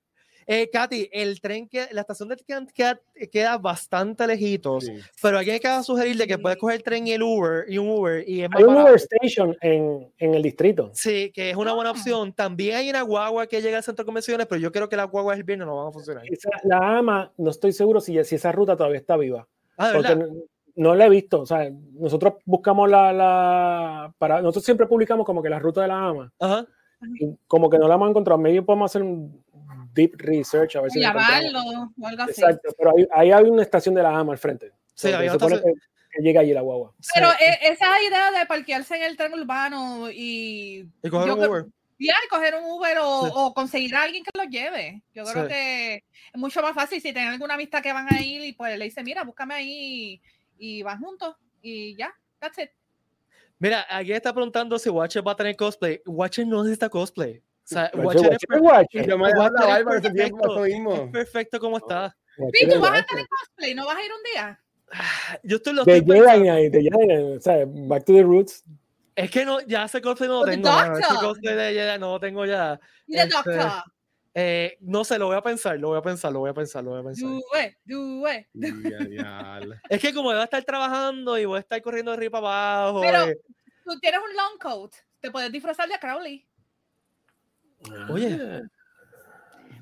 [0.47, 2.99] Eh, Katy, el tren que la estación de tren queda,
[3.31, 4.93] queda bastante lejitos, Sí.
[5.19, 7.79] pero alguien acaba de sugerir de que puedes coger el tren y el Uber y
[7.79, 8.75] un Uber y es más Hay un.
[8.75, 10.91] Uber Station en, en el distrito.
[10.93, 12.31] Sí, que es una buena opción.
[12.31, 15.09] También hay una guagua que llega al centro de convenciones, pero yo creo que las
[15.09, 16.23] guaguas el viernes no van a funcionar.
[16.29, 19.47] Esa- la AMA, no estoy seguro si, si esa ruta todavía está viva.
[19.77, 20.15] Ah, porque.
[20.75, 21.41] No, la he visto.
[21.41, 25.87] O sea, nosotros buscamos la, la- para nosotros siempre publicamos como que la ruta de
[25.87, 26.65] la AMA Ajá.
[27.19, 28.37] y como que no la hemos encontrado.
[28.39, 29.43] Maybe podemos hacer un
[29.93, 31.43] deep research a ver si la encontramos.
[31.53, 32.31] Llamarlo o algo así.
[32.41, 34.71] Exacto, pero ahí, ahí hay una estación de la AMA al frente.
[34.93, 36.93] Sí, había se supone estación- que, que llega allí la guagua.
[37.13, 37.37] Pero Sí.
[37.41, 41.65] e- esa idea de parquearse en el tren urbano y, Y coger un Uber.
[41.99, 43.31] ya, coger un Uber o, Sí.
[43.35, 45.01] o conseguir a alguien que los lleve.
[45.13, 45.49] Yo creo Sí.
[45.49, 48.77] que es mucho más fácil si tienen alguna amistad que van a ir y pues
[48.77, 50.21] le dice, mira, búscame ahí
[50.57, 52.69] y van juntos y ya, that's it.
[53.59, 56.01] Mira, alguien está preguntando si Watcher va a tener cosplay.
[56.05, 57.37] Watcher no necesita cosplay.
[57.37, 59.11] O sea, Watcher, Watcher es,
[61.11, 61.59] perfecto.
[61.59, 62.15] como está.
[62.53, 64.61] Sí, tú vas a tener cosplay, ¿no vas a ir un día?
[65.43, 66.51] Yo estoy lo Jedi pensando.
[66.51, 68.63] ahí, de Jedi, o sea, back to the roots.
[69.15, 70.67] Es que no, ya ese cosplay no lo tengo.
[70.69, 70.97] mano.
[70.97, 71.29] Ese Doctor.
[71.29, 72.79] cosplay de Jedi no lo tengo ya.
[73.07, 73.71] Y de Este, Doctor.
[74.37, 76.83] Eh, no sé, lo voy a pensar, lo voy a pensar, lo voy a pensar,
[76.83, 77.29] lo voy a pensar.
[77.29, 78.45] Do it, do it.
[78.53, 79.75] Ya, diablo.
[79.89, 82.81] Es que como voy a estar trabajando y voy a estar corriendo de arriba para
[82.83, 83.01] abajo.
[83.01, 83.37] Pero- eh,
[83.85, 86.45] Tú tienes un long coat, te puedes disfrazar de Crowley.
[88.09, 88.37] Oye.
[88.41, 88.61] Ah.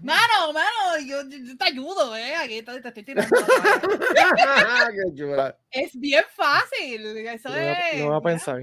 [0.01, 1.27] Mano, mano, yo,
[1.57, 2.35] te ayudo, eh.
[2.35, 3.33] Aquí te, te estoy tirando.
[4.93, 5.57] Qué chula.
[5.71, 7.05] es bien fácil.
[7.25, 7.99] Eso lo voy a- es.
[8.01, 8.59] lo voy a mira, pensar.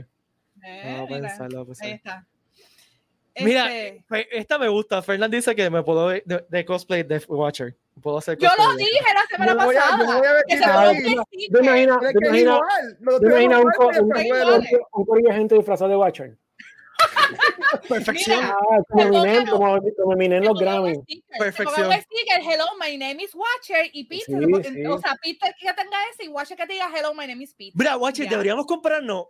[0.62, 2.18] eh, Lo voy a pensar, lo voy a Ahí pensar.
[2.18, 2.26] está.
[3.45, 5.03] Mira, Este, esta me gusta.
[5.03, 7.76] Fernán dice que me puedo de, de cosplay de Watcher.
[8.03, 10.18] Puedo hacer yo lo dije la semana me voy a- yo me pasada.
[10.18, 11.18] voy a que se vestir así.
[11.18, 11.64] un ¿Te sticker.
[11.64, 14.01] imaginas, Pero es te que es imaginas, igual, lo te imaginas un, tenemos co- igual,
[14.03, 14.45] un, pero igual.
[14.45, 14.78] bueno.
[14.93, 16.36] un, un corillo de gente disfrazado de Watcher?
[17.88, 18.38] Perfección.
[18.41, 20.95] Mira, Ah, como Eminem, como, como Eminem los Grammy.
[21.38, 21.93] Perfección.
[21.93, 24.24] sticker, hello, my name is Watcher, y Peter,
[24.64, 24.86] Sí, sí.
[24.86, 27.55] o sea, Peter que tenga ese y Watcher que te diga hello, my name is
[27.55, 27.72] Peter.
[27.74, 29.26] Mira, Watcher, deberíamos comprarnos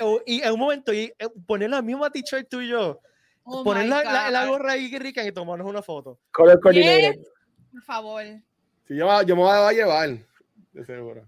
[0.00, 3.00] o- y en un momento y eh, poner la misma t-shirt tú y yo.
[3.44, 6.18] Oh poner la, la, la gorra ahí rica y tomarnos una foto.
[6.32, 7.20] Color coordinated.
[7.70, 8.22] Por favor.
[8.86, 10.08] Sí, yo, me- yo me voy a llevar,
[10.72, 11.26] de seguro.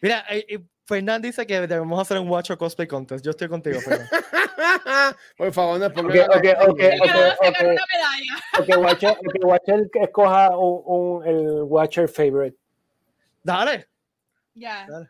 [0.00, 3.24] Mira, eh, eh, Fernán dice que debemos hacer un Watcher cosplay contest.
[3.24, 4.08] Yo estoy contigo, Fernán.
[5.36, 6.20] Por favor, no Ok, pongan.
[6.30, 7.60] ok, ok, ok, se ganó ok.
[7.60, 8.36] una medalla.
[8.58, 12.56] Ok, Watcher, Watcher escoja un, un- el Watcher favorite.
[13.42, 13.86] Dale.
[14.54, 14.86] Ya.
[14.88, 15.08] Dale.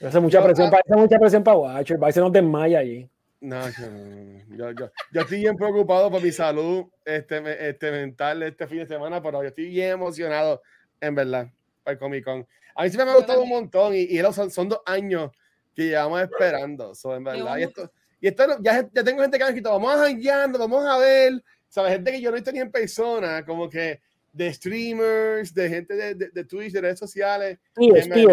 [0.00, 2.02] Hace mucha presión, para, hace mucha presión para Watcher.
[2.02, 3.08] Va a se nos desmaya allí.
[3.40, 8.66] No, no, yo, yo, yo estoy bien preocupado por mi salud este, este, mental este
[8.66, 10.60] fin de semana, pero yo estoy bien emocionado,
[11.00, 11.48] en verdad,
[11.84, 12.46] para el Comic Con.
[12.74, 15.30] A mí siempre me ha gustado un montón y, y son, son dos años
[15.74, 17.56] que llevamos esperando, so, en verdad.
[17.58, 20.58] Y esto, y esto ya, ya tengo gente que me ha escrito, vamos a jangueando,
[20.58, 21.92] vamos a ver, ¿sabes?
[21.92, 24.00] Gente que yo no he visto ni en persona, como que
[24.32, 27.58] de streamers, de gente de, de, de Twitch, de redes sociales.
[27.76, 27.84] Que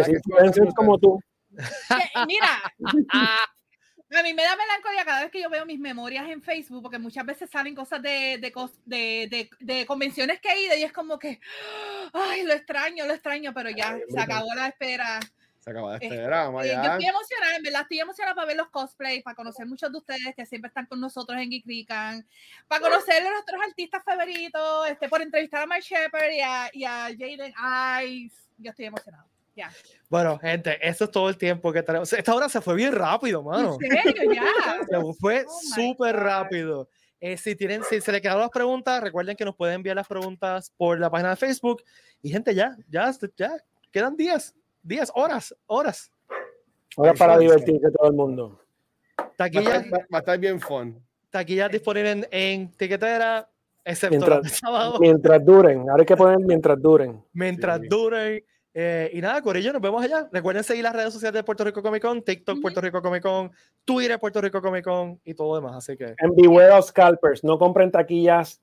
[0.09, 1.19] influencers son- como tú.
[2.27, 2.49] Mira,
[4.11, 6.99] a mí me da melancolía cada vez que yo veo mis memorias en Facebook, porque
[6.99, 11.17] muchas veces salen cosas de, de, de, de- convenciones que he ido y es como
[11.17, 11.39] que,
[12.13, 15.19] ay, lo extraño, lo extraño, pero ya Ay, se acabó la espera.
[15.59, 18.47] Se acaba de Este, esperar, vamos Eh, yo estoy emocionada, en verdad, estoy emocionada para
[18.47, 22.27] ver los cosplays, para conocer muchos de ustedes que siempre están con nosotros en Geekrican,
[22.67, 26.83] para conocer a nuestros artistas favoritos, este, por entrevistar a Mark Shepard y a, y
[26.85, 27.53] a Jaden
[28.05, 28.35] Ice.
[28.59, 29.25] Yo estoy emocionada.
[29.55, 29.71] Ya.
[30.09, 32.11] Bueno, gente, eso es todo el tiempo que tenemos.
[32.11, 33.77] Esta hora se fue bien rápido, mano.
[33.81, 34.33] ¿En serio?
[34.33, 34.43] Ya.
[34.89, 36.89] Se fue Oh súper rápido.
[37.21, 40.07] Eh, si, tienen, si se les quedaron las preguntas, recuerden que nos pueden enviar las
[40.07, 41.81] preguntas por la página de Facebook.
[42.21, 43.53] Y gente, ya, ya, ya,
[43.91, 44.53] quedan días,
[44.83, 46.11] días, horas, horas.
[46.97, 48.59] Ahora para divertirse todo el mundo.
[49.19, 51.01] Va a, estar, va- va a estar bien fun.
[51.29, 53.49] taquillas disponibles en, en tiquetera,
[53.83, 55.79] excepto Mientras- sábado, Mientras duren.
[55.89, 57.23] Ahora hay que poner mientras duren.
[57.33, 57.87] mientras Sí.
[57.87, 58.43] duren.
[58.77, 60.27] Eh, y nada, Corillo, nos vemos allá.
[60.33, 62.59] Recuerden seguir las redes sociales de Puerto Rico Comic Con, TikTok.
[62.61, 63.49] Puerto Rico Comic Con,
[63.85, 65.77] Twitter Puerto Rico Comic Con y todo lo demás.
[65.77, 67.41] Así que And beware of scalpers.
[67.41, 68.61] No compren taquillas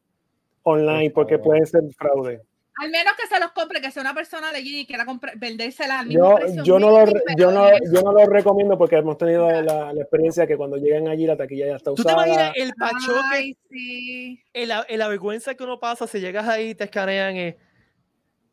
[0.65, 2.43] online Por porque pueden ser fraude.
[2.83, 5.07] Al menos que se los compre, que sea una persona legit y quiera
[5.37, 6.65] vendérsela al mismo Yo, precio.
[6.65, 7.05] yo, no lo,
[7.37, 11.07] yo, no, yo no lo recomiendo porque hemos tenido la, la experiencia que cuando llegan
[11.09, 12.53] allí la taquilla ya está tú te imaginas usada.
[12.57, 14.43] el pachoque Ay, sí.
[14.55, 17.55] el- la, la vergüenza que uno pasa si llegas ahí te escanean y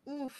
[0.05, 0.33] Uf,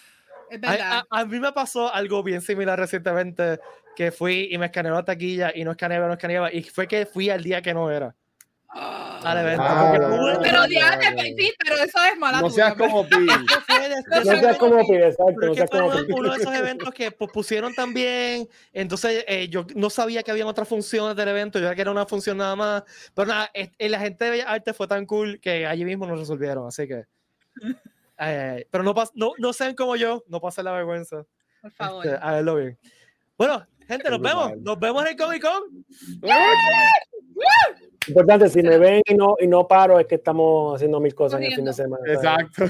[0.49, 1.03] es a, verdad.
[1.09, 3.59] a- a mí me pasó algo bien similar recientemente
[3.95, 7.05] que fui y me escaneó la taquilla y no escaneaba, no escaneaba y fue que
[7.05, 8.15] fui al día que no era
[8.71, 9.91] al evento Ah, no,
[10.41, 11.21] pero no, ya, no, te- no.
[11.37, 13.15] sí, pero eso es mala No seas como Pi.
[13.27, 15.33] De- de No seas como pide, exacto.
[15.41, 16.13] No seas como uno, pide.
[16.13, 20.47] uno de esos eventos que pues, pusieron también, entonces eh, yo no sabía que habían
[20.47, 22.83] otras funciones del evento, yo creía que era una función nada más,
[23.15, 26.05] pero nada, es- eh, la gente de Bellas Artes fue tan cool que allí mismo
[26.05, 27.05] nos resolvieron, así que,
[28.19, 31.23] eh, pero no, pas- no, no sean como yo, no pasen la vergüenza,
[31.61, 32.05] Por favor.
[32.05, 32.77] este, háganlo bien.
[33.37, 35.85] Bueno, gente, nos vemos, nos vemos en el Comic Con.
[38.07, 41.39] Importante, si me ven y no, y no paro, es que estamos haciendo mil cosas
[41.39, 42.01] en el fin de semana.
[42.11, 42.63] Exacto.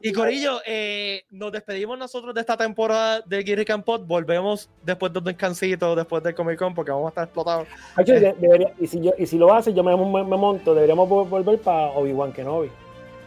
[0.00, 4.06] Y Corillo, eh, nos despedimos nosotros de esta temporada del Geary Campot.
[4.06, 7.68] Volvemos después de un descansito, después del Comic Con, porque vamos a estar explotados.
[7.94, 10.74] Actually, de- debería- y, si yo, y si lo hace, yo me, me, me monto.
[10.74, 12.70] Deberíamos vol- volver para Obi-Wan Kenobi.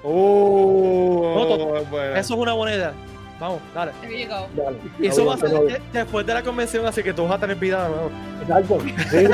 [0.04, 2.16] Bueno.
[2.16, 2.94] Eso es una buena idea.
[3.40, 3.94] Vamos, dale.
[4.02, 4.48] There you go.
[4.54, 4.78] Dale.
[5.00, 7.40] Y eso va a ser de- después de la convención, así que tú vas a
[7.40, 8.12] tener vida de nuevo.
[8.42, 8.78] Exacto.
[9.10, 9.28] Sí,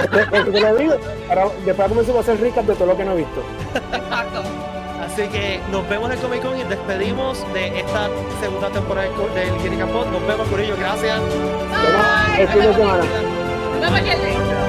[0.51, 0.95] te, lo digo.
[1.29, 3.41] Ahora, después comenzamos a hacer recap de todo lo que no he visto.
[3.73, 4.43] Exacto.
[5.01, 8.09] Así que nos vemos en el Comic Con y despedimos de esta
[8.41, 10.07] segunda temporada del, Geary Campot.
[10.07, 10.75] Nos vemos, Corillo.
[10.77, 11.19] Gracias.
[12.51, 13.03] Fin de semana.
[13.81, 14.64] Nos vemos.